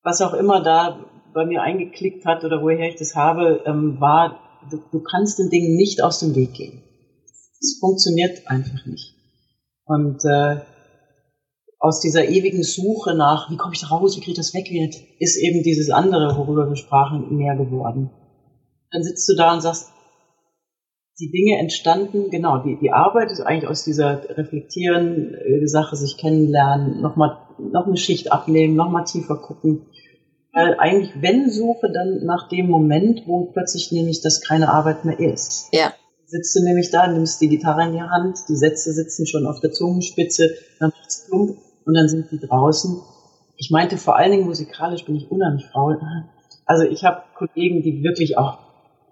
[0.03, 4.39] was auch immer da bei mir eingeklickt hat oder woher ich das habe, ähm, war,
[4.71, 6.81] du, du kannst den Dingen nicht aus dem Weg gehen.
[7.59, 9.15] Es funktioniert einfach nicht.
[9.85, 10.61] Und äh,
[11.79, 14.71] aus dieser ewigen Suche nach, wie komme ich da raus, wie kriege ich das weg,
[15.19, 18.11] ist eben dieses andere, worüber wir sprachen, mehr geworden.
[18.91, 19.91] Dann sitzt du da und sagst,
[21.19, 26.17] die Dinge entstanden, genau, die, die Arbeit ist eigentlich aus dieser Reflektieren, äh, Sache, sich
[26.17, 29.85] kennenlernen, nochmal noch eine Schicht abnehmen, nochmal tiefer gucken.
[30.51, 35.19] Weil eigentlich, wenn Suche, dann nach dem Moment, wo plötzlich nämlich das keine Arbeit mehr
[35.19, 35.69] ist.
[35.73, 35.93] Ja.
[36.25, 39.59] Sitzt du nämlich da, nimmst die Gitarre in die Hand, die Sätze sitzen schon auf
[39.59, 40.49] der Zungenspitze,
[40.79, 42.99] dann macht's plump und dann sind die draußen.
[43.57, 45.99] Ich meinte vor allen Dingen musikalisch bin ich unheimlich faul.
[46.65, 48.64] Also ich habe Kollegen, die wirklich auch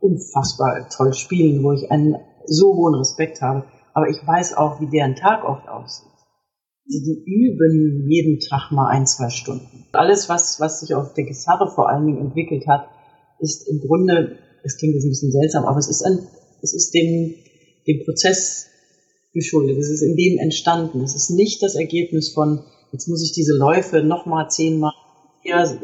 [0.03, 3.65] unfassbar toll spielen, wo ich einen so hohen Respekt habe.
[3.93, 6.11] Aber ich weiß auch, wie deren Tag oft aussieht.
[6.85, 9.85] Sie üben jeden Tag mal ein, zwei Stunden.
[9.93, 12.89] Alles, was, was sich auf der Gitarre vor allen Dingen entwickelt hat,
[13.39, 16.27] ist im Grunde, es klingt jetzt ein bisschen seltsam, aber es ist ein,
[16.61, 17.35] es ist dem,
[17.87, 18.67] dem Prozess
[19.33, 19.77] geschuldet.
[19.77, 21.01] Es ist in dem entstanden.
[21.01, 24.93] Es ist nicht das Ergebnis von, jetzt muss ich diese Läufe nochmal zehnmal,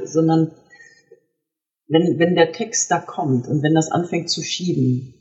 [0.04, 0.52] sondern
[1.90, 5.16] wenn, wenn der Text da kommt und wenn das anfängt zu schieben,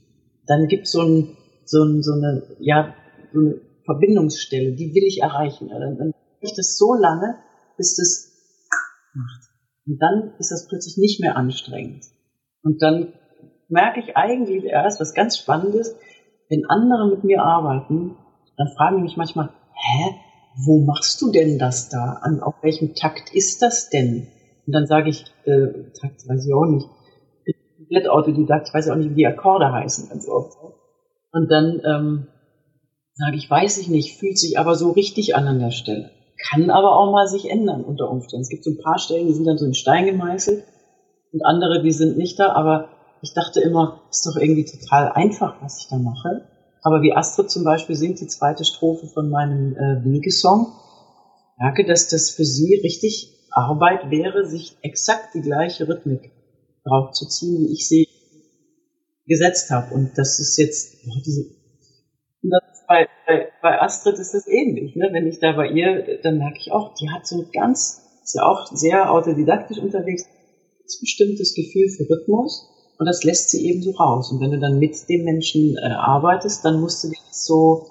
[0.46, 2.94] dann gibt so ein, so, ein, so eine, ja,
[3.32, 5.68] so eine Verbindungsstelle, die will ich erreichen.
[5.68, 7.36] Dann, dann ich das so lange,
[7.76, 8.32] bis das
[9.14, 9.48] macht.
[9.86, 12.04] Und dann ist das plötzlich nicht mehr anstrengend.
[12.62, 13.14] Und dann
[13.68, 15.96] merke ich eigentlich erst, was ganz spannend ist,
[16.50, 18.16] wenn andere mit mir arbeiten,
[18.56, 20.14] dann fragen die mich manchmal, hä,
[20.66, 22.18] wo machst du denn das da?
[22.22, 24.28] An, auf welchem Takt ist das denn?
[24.68, 26.86] Und dann sage ich, äh, Takt weiß ich auch nicht,
[27.46, 30.58] ich bin komplett Autodidakt, ich weiß auch nicht, wie die Akkorde heißen ganz oft.
[31.32, 32.26] Und dann ähm,
[33.14, 36.10] sage ich, weiß ich nicht, fühlt sich aber so richtig an an der Stelle.
[36.50, 38.42] Kann aber auch mal sich ändern unter Umständen.
[38.42, 40.62] Es gibt so ein paar Stellen, die sind dann so in Stein gemeißelt
[41.32, 42.90] und andere, die sind nicht da, aber
[43.22, 46.42] ich dachte immer, ist doch irgendwie total einfach, was ich da mache.
[46.82, 50.74] Aber wie Astrid zum Beispiel singt die zweite Strophe von meinem äh, Wegesong,
[51.58, 56.30] merke, dass das für sie richtig Arbeit wäre, sich exakt die gleiche Rhythmik
[56.84, 58.08] draufzuziehen, wie ich sie
[59.26, 59.94] gesetzt habe.
[59.94, 61.44] Und das ist jetzt, oh, diese,
[62.86, 64.96] bei, bei, bei Astrid ist das ähnlich.
[64.96, 65.08] Ne?
[65.12, 68.44] Wenn ich da bei ihr, dann merke ich auch, die hat so ganz, ist ja
[68.44, 73.92] auch sehr autodidaktisch unterwegs, ein bestimmtes Gefühl für Rhythmus und das lässt sie eben so
[73.92, 74.32] raus.
[74.32, 77.86] Und wenn du dann mit dem Menschen äh, arbeitest, dann musst du das so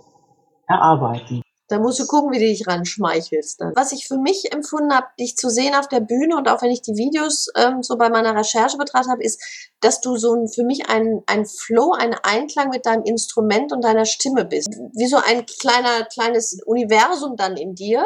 [0.67, 1.41] erarbeiten.
[1.69, 3.59] Da musst du gucken, wie du dich ranschmeichelst.
[3.59, 3.73] Dann.
[3.75, 6.71] Was ich für mich empfunden habe, dich zu sehen auf der Bühne und auch wenn
[6.71, 9.41] ich die Videos ähm, so bei meiner Recherche betrachtet habe, ist,
[9.81, 13.83] dass du so ein, für mich ein, ein Flow, ein Einklang mit deinem Instrument und
[13.83, 14.69] deiner Stimme bist.
[14.95, 18.05] Wie so ein kleiner, kleines Universum dann in dir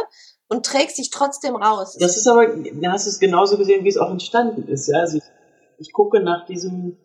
[0.49, 1.95] und trägst dich trotzdem raus.
[1.99, 4.87] Das ist aber, da hast du es genauso gesehen, wie es auch entstanden ist.
[4.87, 4.99] Ja?
[4.99, 5.23] Also ich,
[5.77, 6.97] ich gucke nach diesem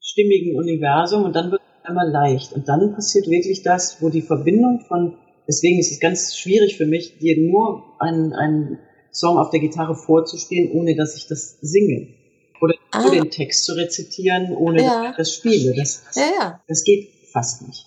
[0.00, 2.52] stimmigen Universum und dann wird es einmal leicht.
[2.52, 5.16] Und dann passiert wirklich das, wo die Verbindung von
[5.48, 8.78] deswegen ist es ganz schwierig für mich, dir nur einen, einen
[9.10, 12.14] Song auf der Gitarre vorzuspielen, ohne dass ich das singe.
[12.60, 13.10] Oder ah.
[13.10, 14.88] den Text zu rezitieren, ohne ja.
[14.88, 15.74] dass ich das spiele.
[15.76, 16.64] Das, ja, ja.
[16.66, 17.86] das geht fast nicht.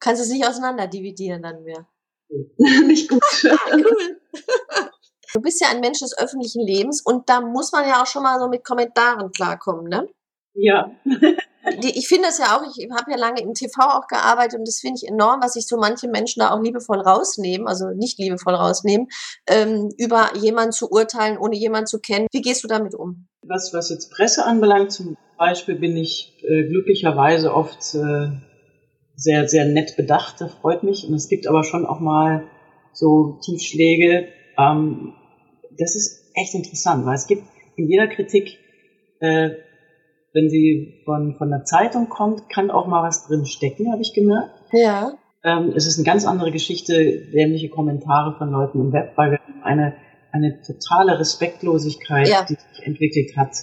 [0.00, 1.86] Kannst du es nicht auseinander dividieren dann mehr?
[2.86, 3.22] nicht gut.
[3.44, 4.20] cool.
[5.34, 8.22] Du bist ja ein Mensch des öffentlichen Lebens und da muss man ja auch schon
[8.22, 10.08] mal so mit Kommentaren klarkommen, ne?
[10.54, 10.90] Ja.
[11.82, 14.80] ich finde das ja auch, ich habe ja lange im TV auch gearbeitet und das
[14.80, 18.54] finde ich enorm, was sich so manche Menschen da auch liebevoll rausnehmen, also nicht liebevoll
[18.54, 19.08] rausnehmen,
[19.48, 22.26] ähm, über jemanden zu urteilen, ohne jemanden zu kennen.
[22.32, 23.28] Wie gehst du damit um?
[23.42, 28.30] Was, was jetzt Presse anbelangt, zum Beispiel bin ich äh, glücklicherweise oft äh,
[29.16, 31.06] sehr, sehr nett bedacht, das freut mich.
[31.06, 32.44] Und es gibt aber schon auch mal
[32.92, 35.14] so Tiefschläge, ähm,
[35.78, 37.44] das ist echt interessant, weil es gibt
[37.76, 38.58] in jeder Kritik,
[39.20, 39.50] äh,
[40.32, 44.12] wenn sie von, von der Zeitung kommt, kann auch mal was drin stecken, habe ich
[44.12, 44.50] gemerkt.
[44.72, 45.12] Ja.
[45.44, 46.94] Ähm, es ist eine ganz andere Geschichte,
[47.32, 49.94] dämliche Kommentare von Leuten im Web, weil wir eine,
[50.32, 52.44] eine totale Respektlosigkeit, ja.
[52.44, 53.56] die sich entwickelt hat.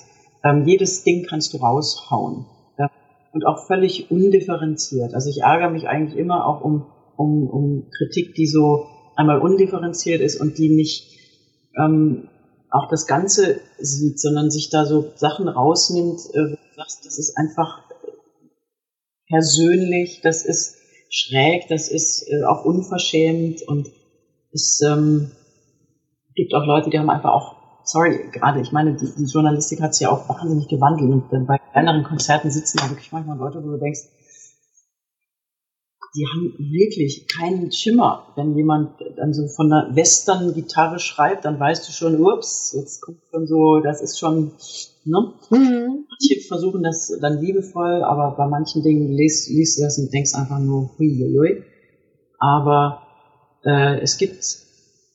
[0.44, 2.46] Ähm, jedes Ding kannst du raushauen.
[2.78, 2.90] Ja?
[3.34, 5.14] Und auch völlig undifferenziert.
[5.14, 6.86] Also ich ärgere mich eigentlich immer auch um,
[7.18, 11.16] um, um Kritik, die so einmal undifferenziert ist und die nicht
[11.78, 12.30] ähm,
[12.76, 17.18] auch das Ganze sieht, sondern sich da so Sachen rausnimmt, äh, wo du sagst, das
[17.18, 17.84] ist einfach
[19.28, 20.78] persönlich, das ist
[21.10, 23.90] schräg, das ist äh, auch unverschämt und
[24.52, 25.32] es ähm,
[26.36, 29.96] gibt auch Leute, die haben einfach auch, sorry, gerade, ich meine, die, die Journalistik hat
[29.96, 33.72] sich ja auch wahnsinnig gewandelt und bei kleineren Konzerten sitzen da wirklich manchmal Leute, wo
[33.72, 34.02] du denkst,
[36.16, 38.28] die haben wirklich keinen Schimmer.
[38.36, 43.20] Wenn jemand dann so von einer Western-Gitarre schreibt, dann weißt du schon, ups, jetzt kommt
[43.32, 44.52] schon so, das ist schon,
[45.04, 45.34] ne?
[45.50, 46.06] Mhm.
[46.10, 50.34] Manche versuchen das dann liebevoll, aber bei manchen Dingen liest, liest du das und denkst
[50.36, 51.64] einfach nur, hui,
[52.40, 53.02] Aber
[53.64, 54.66] äh, es gibt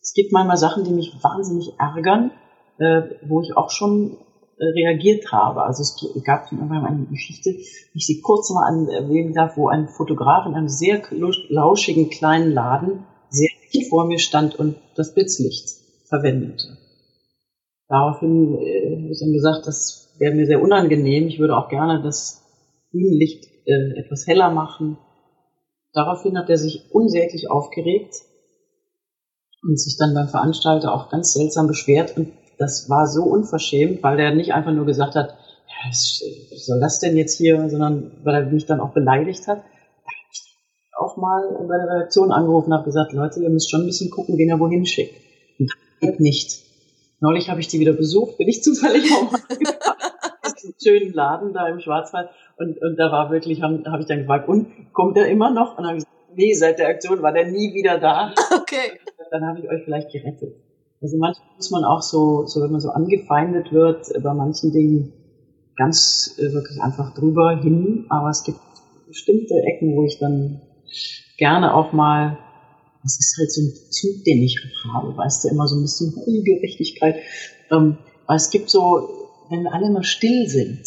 [0.03, 2.33] es gibt manchmal Sachen, die mich wahnsinnig ärgern,
[2.79, 4.17] äh, wo ich auch schon
[4.61, 5.63] reagiert habe.
[5.63, 9.89] Also es gab zum Beispiel eine Geschichte, ich sie kurz mal erwähnen darf, wo ein
[9.89, 11.03] Fotograf in einem sehr
[11.49, 15.69] lauschigen kleinen Laden sehr dicht vor mir stand und das Blitzlicht
[16.09, 16.77] verwendete.
[17.89, 21.27] Daraufhin äh, habe ich dann gesagt, das wäre mir sehr unangenehm.
[21.27, 22.45] Ich würde auch gerne das
[22.93, 24.99] Bühnenlicht äh, etwas heller machen.
[25.93, 28.15] Daraufhin hat er sich unsäglich aufgeregt
[29.63, 34.21] und sich dann beim Veranstalter auch ganz seltsam beschwert und das war so unverschämt, weil
[34.21, 36.23] er nicht einfach nur gesagt hat, ja, was
[36.67, 39.63] soll das denn jetzt hier, sondern weil er mich dann auch beleidigt hat.
[40.99, 44.11] Auch mal bei der Redaktion angerufen und habe gesagt, Leute, ihr müsst schon ein bisschen
[44.11, 45.15] gucken, wen ihr wohin schickt.
[45.59, 46.61] Und das geht nicht.
[47.21, 49.41] Neulich habe ich die wieder besucht, bin ich zufällig auch mal
[50.55, 54.19] diesen schönen Laden da im Schwarzwald und, und da war wirklich, habe hab ich dann
[54.19, 55.79] gefragt, und kommt er immer noch?
[55.79, 58.35] Und dann habe ich gesagt, nee, seit der Aktion war der nie wieder da.
[58.55, 59.01] Okay.
[59.31, 60.55] Dann habe ich euch vielleicht gerettet.
[61.03, 65.13] Also manchmal muss man auch so, so wenn man so angefeindet wird, bei manchen Dingen
[65.77, 68.05] ganz äh, wirklich einfach drüber hin.
[68.11, 68.59] Aber es gibt
[69.09, 70.61] bestimmte Ecken, wo ich dann
[71.39, 72.39] gerne auch mal,
[73.03, 74.59] das ist halt so ein Zug, den ich
[74.93, 77.17] habe, weißt du, immer so ein bisschen Ungerechtigkeit.
[77.71, 77.97] Ähm,
[78.27, 79.09] aber es gibt so,
[79.49, 80.83] wenn alle mal still sind,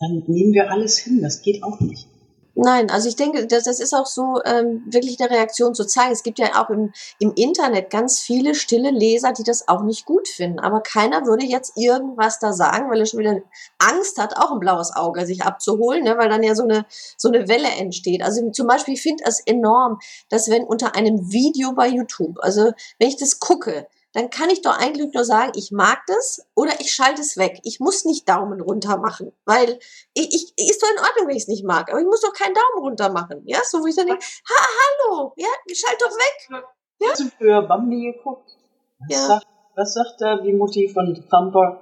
[0.00, 1.20] dann nehmen wir alles hin.
[1.22, 2.08] Das geht auch nicht.
[2.56, 6.12] Nein, also ich denke, das, das ist auch so ähm, wirklich eine Reaktion zu zeigen.
[6.12, 10.04] Es gibt ja auch im, im Internet ganz viele stille Leser, die das auch nicht
[10.04, 10.60] gut finden.
[10.60, 13.40] Aber keiner würde jetzt irgendwas da sagen, weil er schon wieder
[13.78, 16.86] Angst hat, auch ein blaues Auge sich abzuholen, ne, weil dann ja so eine,
[17.16, 18.22] so eine Welle entsteht.
[18.22, 19.98] Also zum Beispiel, ich finde es enorm,
[20.28, 24.62] dass wenn unter einem Video bei YouTube, also wenn ich das gucke, dann kann ich
[24.62, 27.60] doch eigentlich nur sagen, ich mag das oder ich schalte es weg.
[27.64, 29.78] Ich muss nicht Daumen runter machen, weil
[30.14, 32.32] ich, ich ist doch in Ordnung, wenn ich es nicht mag, aber ich muss doch
[32.32, 33.42] keinen Daumen runter machen.
[33.44, 34.66] Ja, so wie ich dann denke, ha,
[35.10, 36.62] hallo, ja, schalt doch weg.
[37.00, 37.08] Ja?
[37.10, 38.56] Hast du für Bambi geguckt?
[39.00, 39.26] Was, ja.
[39.26, 41.80] sagt, was sagt da die Mutti von Thumper?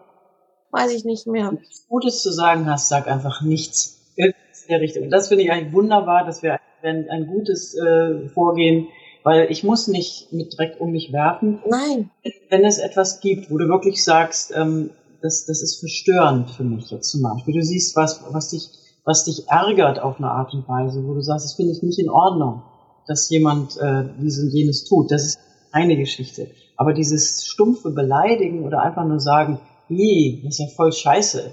[0.70, 1.48] Weiß ich nicht mehr.
[1.48, 3.98] Wenn du Gutes zu sagen hast, sag einfach nichts.
[4.16, 4.32] In
[4.68, 5.04] der Richtung.
[5.04, 8.88] Und das finde ich eigentlich wunderbar, dass wir ein, ein gutes äh, Vorgehen
[9.22, 11.60] weil ich muss nicht mit Dreck um mich werfen.
[11.68, 12.10] Nein.
[12.50, 16.90] Wenn es etwas gibt, wo du wirklich sagst, ähm, das, das ist verstörend für mich
[16.90, 17.54] jetzt zum Beispiel.
[17.54, 18.68] Du siehst was, was dich,
[19.04, 21.98] was dich ärgert auf eine Art und Weise, wo du sagst, das finde ich nicht
[21.98, 22.62] in Ordnung,
[23.06, 25.10] dass jemand äh, dies und jenes tut.
[25.10, 25.38] Das ist
[25.70, 26.48] eine Geschichte.
[26.76, 31.52] Aber dieses stumpfe Beleidigen oder einfach nur sagen, nee, das ist ja voll scheiße.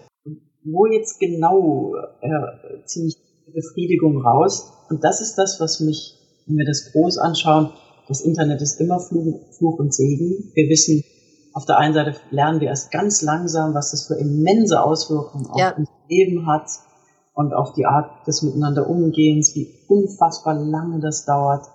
[0.64, 3.16] Wo jetzt genau äh, ziehe ich
[3.48, 4.74] die Befriedigung raus?
[4.90, 6.19] Und das ist das, was mich
[6.50, 7.72] wenn wir das groß anschauen,
[8.08, 10.52] das Internet ist immer Fluch, und Segen.
[10.56, 11.04] Wir wissen,
[11.54, 15.60] auf der einen Seite lernen wir erst ganz langsam, was das für immense Auswirkungen auf
[15.60, 15.76] ja.
[15.78, 16.70] unser Leben hat
[17.36, 21.66] und auf die Art des Miteinander Umgehens, wie unfassbar lange das dauert.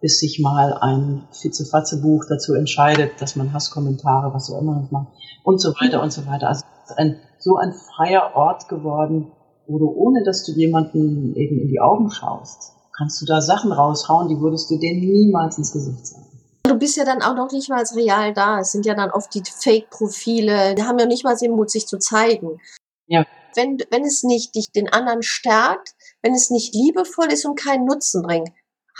[0.00, 5.08] bis sich mal ein Fitzefatze-Buch dazu entscheidet, dass man Hasskommentare, was auch immer macht
[5.44, 6.48] und so weiter und so weiter.
[6.48, 6.64] Also
[6.96, 9.32] ein, so ein freier Ort geworden,
[9.66, 13.72] wo du, ohne dass du jemanden eben in die Augen schaust, kannst du da Sachen
[13.72, 16.26] raushauen, die würdest du denen niemals ins Gesicht sagen.
[16.64, 18.60] Du bist ja dann auch noch nicht mal real da.
[18.60, 20.74] Es sind ja dann oft die Fake-Profile.
[20.74, 22.60] Die haben ja nicht mal den Mut, sich zu zeigen.
[23.06, 23.24] Ja.
[23.54, 27.86] Wenn, wenn es nicht dich den anderen stärkt, wenn es nicht liebevoll ist und keinen
[27.86, 28.50] Nutzen bringt,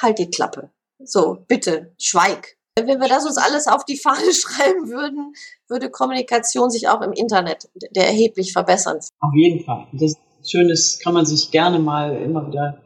[0.01, 0.71] halt die Klappe.
[1.05, 2.57] So, bitte, schweig.
[2.79, 5.35] Wenn wir das uns alles auf die Fahne schreiben würden,
[5.69, 8.99] würde Kommunikation sich auch im Internet der erheblich verbessern.
[9.21, 9.87] Auf jeden Fall.
[9.93, 10.15] Das
[10.49, 12.81] Schönes kann man sich gerne mal immer wieder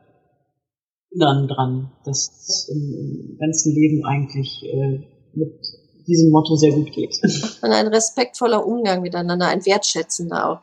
[1.14, 5.00] erinnern dran, dass es im, ganzen Leben eigentlich äh,
[5.34, 5.60] mit
[6.06, 7.18] diesem Motto sehr gut geht.
[7.62, 10.60] Und ein respektvoller Umgang miteinander, ein wertschätzender auch.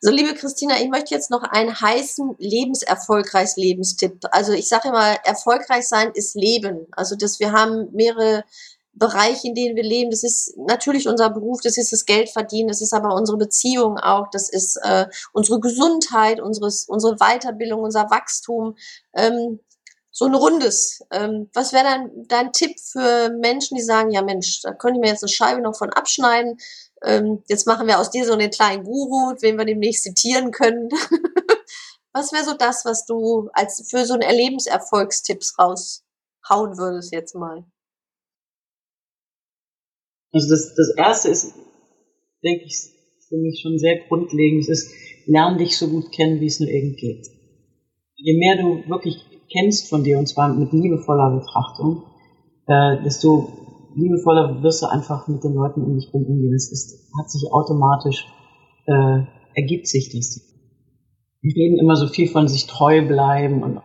[0.00, 4.20] So, liebe Christina, ich möchte jetzt noch einen heißen, lebenserfolgreiches Lebenstipp.
[4.30, 6.86] Also ich sage immer, erfolgreich sein ist Leben.
[6.92, 8.44] Also dass wir haben mehrere
[8.98, 10.10] Bereiche, in denen wir leben.
[10.10, 13.96] Das ist natürlich unser Beruf, das ist das Geld verdienen, das ist aber unsere Beziehung
[13.98, 18.76] auch, das ist äh, unsere Gesundheit, unseres, unsere Weiterbildung, unser Wachstum.
[19.14, 19.60] Ähm,
[20.18, 21.00] so ein rundes.
[21.12, 25.00] Ähm, was wäre dein, dein Tipp für Menschen, die sagen, ja Mensch, da könnte ich
[25.00, 26.58] mir jetzt eine Scheibe noch von abschneiden.
[27.04, 30.88] Ähm, jetzt machen wir aus dir so einen kleinen Guru, den wir demnächst zitieren können.
[32.12, 37.64] was wäre so das, was du als für so ein Erlebenserfolgstipps raushauen würdest jetzt mal?
[40.32, 41.54] Also das, das erste ist,
[42.42, 42.74] denke ich,
[43.28, 44.90] für mich schon sehr grundlegend, ist,
[45.26, 47.24] lern dich so gut kennen, wie es nur irgend geht.
[48.16, 52.04] Je mehr du wirklich kennst von dir, und zwar mit liebevoller Betrachtung,
[52.66, 53.48] äh, desto
[53.94, 56.54] liebevoller wirst du einfach mit den Leuten um dich herum umgehen.
[56.54, 58.26] Es ist, hat sich automatisch,
[58.86, 59.22] äh,
[59.54, 60.40] ergibt sich das.
[61.40, 63.80] Wir reden immer so viel von sich treu bleiben und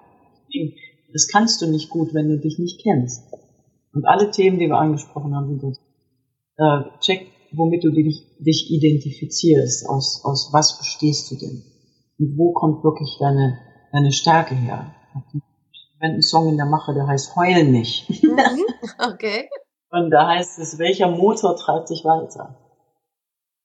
[1.13, 3.23] das kannst du nicht gut, wenn du dich nicht kennst.
[3.93, 5.79] Und alle Themen, die wir angesprochen haben, sind das.
[6.57, 11.63] Äh, check, womit du dich, dich identifizierst, aus, aus was bestehst du denn?
[12.19, 13.59] Und wo kommt wirklich deine,
[13.91, 14.93] deine Stärke her?
[16.03, 18.09] Einen Song in der Mache, der heißt Heul nicht.
[18.23, 18.37] Mhm.
[19.13, 19.49] okay.
[19.89, 22.57] Und da heißt es, welcher Motor treibt sich weiter?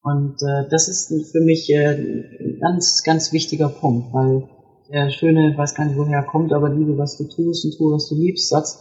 [0.02, 4.48] Und äh, das ist für mich äh, ein ganz, ganz wichtiger Punkt, weil
[4.90, 7.92] der schöne, weiß gar nicht woher er kommt, aber liebe, was du tust und tue,
[7.92, 8.78] was du liebst, Satz,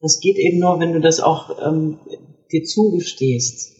[0.00, 1.98] das geht eben nur, wenn du das auch ähm,
[2.52, 3.72] dir zugestehst,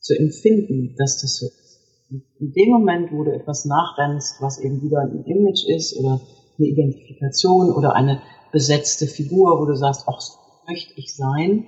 [0.00, 1.80] zu empfinden, dass das so ist.
[2.10, 6.20] Und in dem Moment, wo du etwas nachrennst, was eben wieder ein Image ist oder
[6.58, 8.20] eine Identifikation oder eine
[8.52, 10.34] besetzte Figur, wo du sagst, ach, so
[10.68, 11.66] möchte ich sein.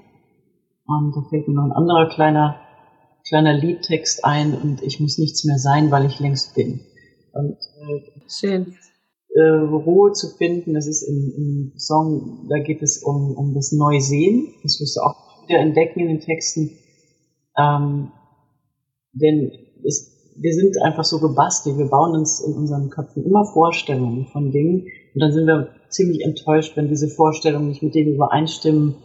[0.87, 2.61] Und da fällt mir noch ein anderer kleiner,
[3.27, 6.81] kleiner Liedtext ein und ich muss nichts mehr sein, weil ich längst bin.
[7.33, 8.77] Und, äh, Schön.
[9.35, 13.73] Äh, Ruhe zu finden, das ist im, im Song, da geht es um, um das
[13.73, 14.55] Neusehen.
[14.63, 16.71] Das wirst du auch wieder entdecken in den Texten.
[17.59, 18.13] Ähm,
[19.13, 19.53] denn
[19.87, 21.79] es wir sind einfach so gebastelt.
[21.79, 26.23] Wir bauen uns in unseren Köpfen immer Vorstellungen von Dingen und dann sind wir ziemlich
[26.23, 28.97] enttäuscht, wenn diese Vorstellungen nicht mit dem übereinstimmen,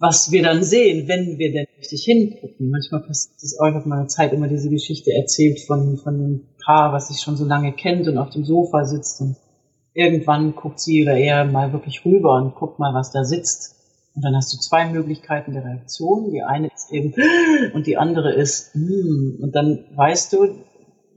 [0.00, 2.70] was wir dann sehen, wenn wir denn richtig hingucken.
[2.70, 6.92] Manchmal passiert es euch auf meiner Zeit immer diese Geschichte erzählt von, von einem Paar,
[6.92, 9.36] was sich schon so lange kennt und auf dem Sofa sitzt und
[9.92, 13.79] irgendwann guckt sie oder er mal wirklich rüber und guckt mal, was da sitzt
[14.14, 16.30] und dann hast du zwei Möglichkeiten der Reaktion.
[16.32, 17.14] Die eine ist eben
[17.74, 19.42] und die andere ist mm.
[19.42, 20.46] und dann weißt du,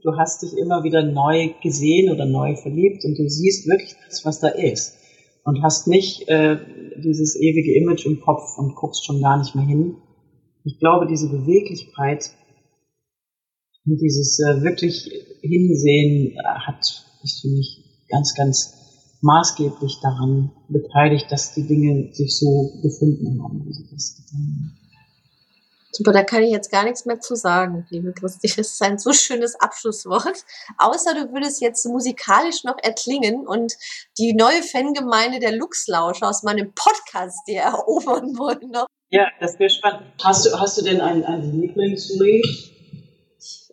[0.02, 4.24] du hast dich immer wieder neu gesehen oder neu verliebt und du siehst wirklich das,
[4.24, 4.96] was da ist
[5.44, 6.58] und hast nicht äh,
[7.02, 9.96] dieses ewige Image im Kopf und guckst schon gar nicht mehr hin.
[10.64, 12.30] Ich glaube, diese Beweglichkeit
[13.86, 15.10] und dieses äh, wirklich
[15.42, 16.80] Hinsehen äh, hat,
[17.22, 18.83] ist für mich ganz, ganz
[19.24, 24.78] maßgeblich daran beteiligt, dass die Dinge sich so gefunden haben, wie sie das getan haben.
[25.96, 28.48] Super, da kann ich jetzt gar nichts mehr zu sagen, liebe Christi.
[28.48, 30.44] Das ist ein so schönes Abschlusswort.
[30.76, 33.74] Außer du würdest jetzt musikalisch noch erklingen und
[34.18, 38.86] die neue Fangemeinde der Luxlauscher aus meinem Podcast dir erobern wollen noch.
[39.10, 40.02] Ja, das wäre spannend.
[40.22, 42.44] Hast du, hast du denn ein, ein Lieblingslied?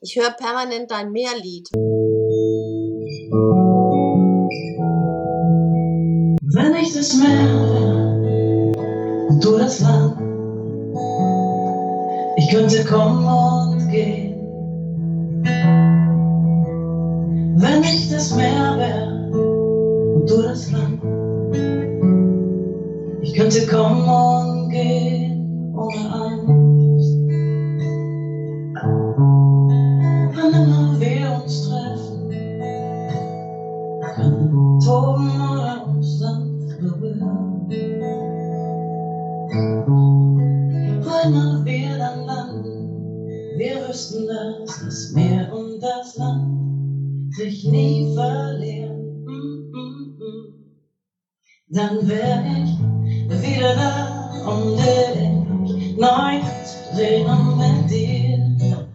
[0.02, 1.70] Ich höre permanent dein Mehrlied.
[6.54, 7.56] Wenn ich das Meer
[9.30, 10.18] und du das Land,
[12.36, 14.36] ich könnte kommen und gehen.
[17.56, 19.32] Wenn ich das Meer wäre
[20.14, 21.02] und du das Land,
[23.22, 26.61] ich könnte kommen und gehen ohne Angst.
[47.62, 49.24] Sich nie verlieren.
[49.24, 50.46] Mm, mm, mm.
[51.70, 58.88] Dann wär ich wieder da, um dich neu zu sehen und mit dir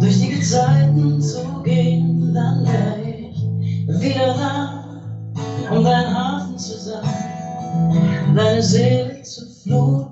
[0.00, 2.34] durch die Gezeiten zu gehen.
[2.34, 2.98] Dann wär
[3.30, 3.42] ich
[4.02, 5.00] wieder da,
[5.74, 10.05] um dein Hafen zu sein, deine Seele zu fluten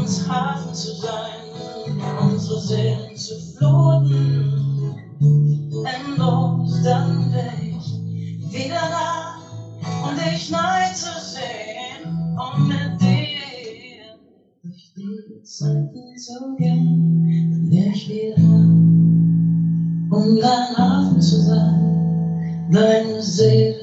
[0.05, 1.41] uns Hafen zu sein,
[2.21, 4.97] unsere Seelen zu fluten.
[5.87, 9.39] Endlos, dann ich wieder da,
[10.07, 14.19] um dich neu zu sehen, um mit dir
[14.63, 17.51] durch die Zeiten zu gehen.
[17.51, 18.43] Dann wär ich wieder
[20.11, 23.74] um dein Hafen zu sein, deine Seele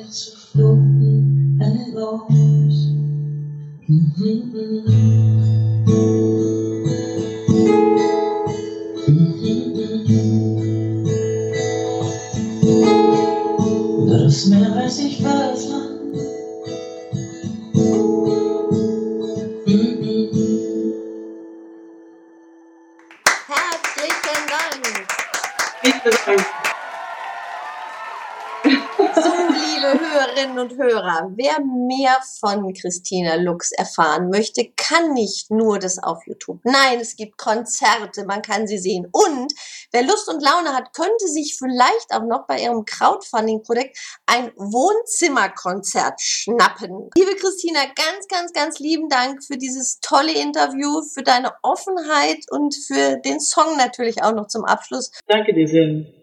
[31.36, 36.59] wer mehr von Christina Lux erfahren möchte, kann nicht nur das auf YouTube.
[36.63, 39.07] Nein, es gibt Konzerte, man kann sie sehen.
[39.11, 39.53] Und
[39.91, 46.19] wer Lust und Laune hat, könnte sich vielleicht auch noch bei ihrem Crowdfunding-Projekt ein Wohnzimmerkonzert
[46.22, 47.09] schnappen.
[47.15, 52.76] Liebe Christina, ganz, ganz, ganz lieben Dank für dieses tolle Interview, für deine Offenheit und
[52.76, 55.11] für den Song natürlich auch noch zum Abschluss.
[55.28, 56.20] Danke dir sehr.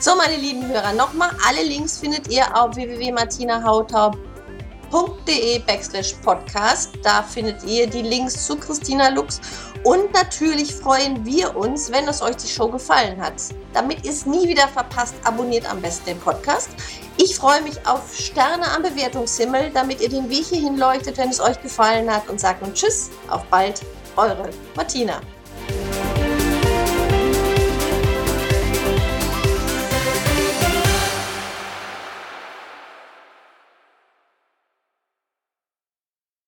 [0.00, 6.90] So, meine lieben Hörer, nochmal, alle Links findet ihr auf www.martinahautau.de backslash podcast.
[7.02, 9.40] Da findet ihr die Links zu Christina Lux.
[9.84, 13.34] Und natürlich freuen wir uns, wenn es euch die Show gefallen hat.
[13.72, 16.70] Damit ihr es nie wieder verpasst, abonniert am besten den Podcast.
[17.16, 21.40] Ich freue mich auf Sterne am Bewertungshimmel, damit ihr den Weg hierhin leuchtet, wenn es
[21.40, 22.28] euch gefallen hat.
[22.28, 23.80] Und sagt nun Tschüss, auf bald,
[24.16, 25.20] eure Martina.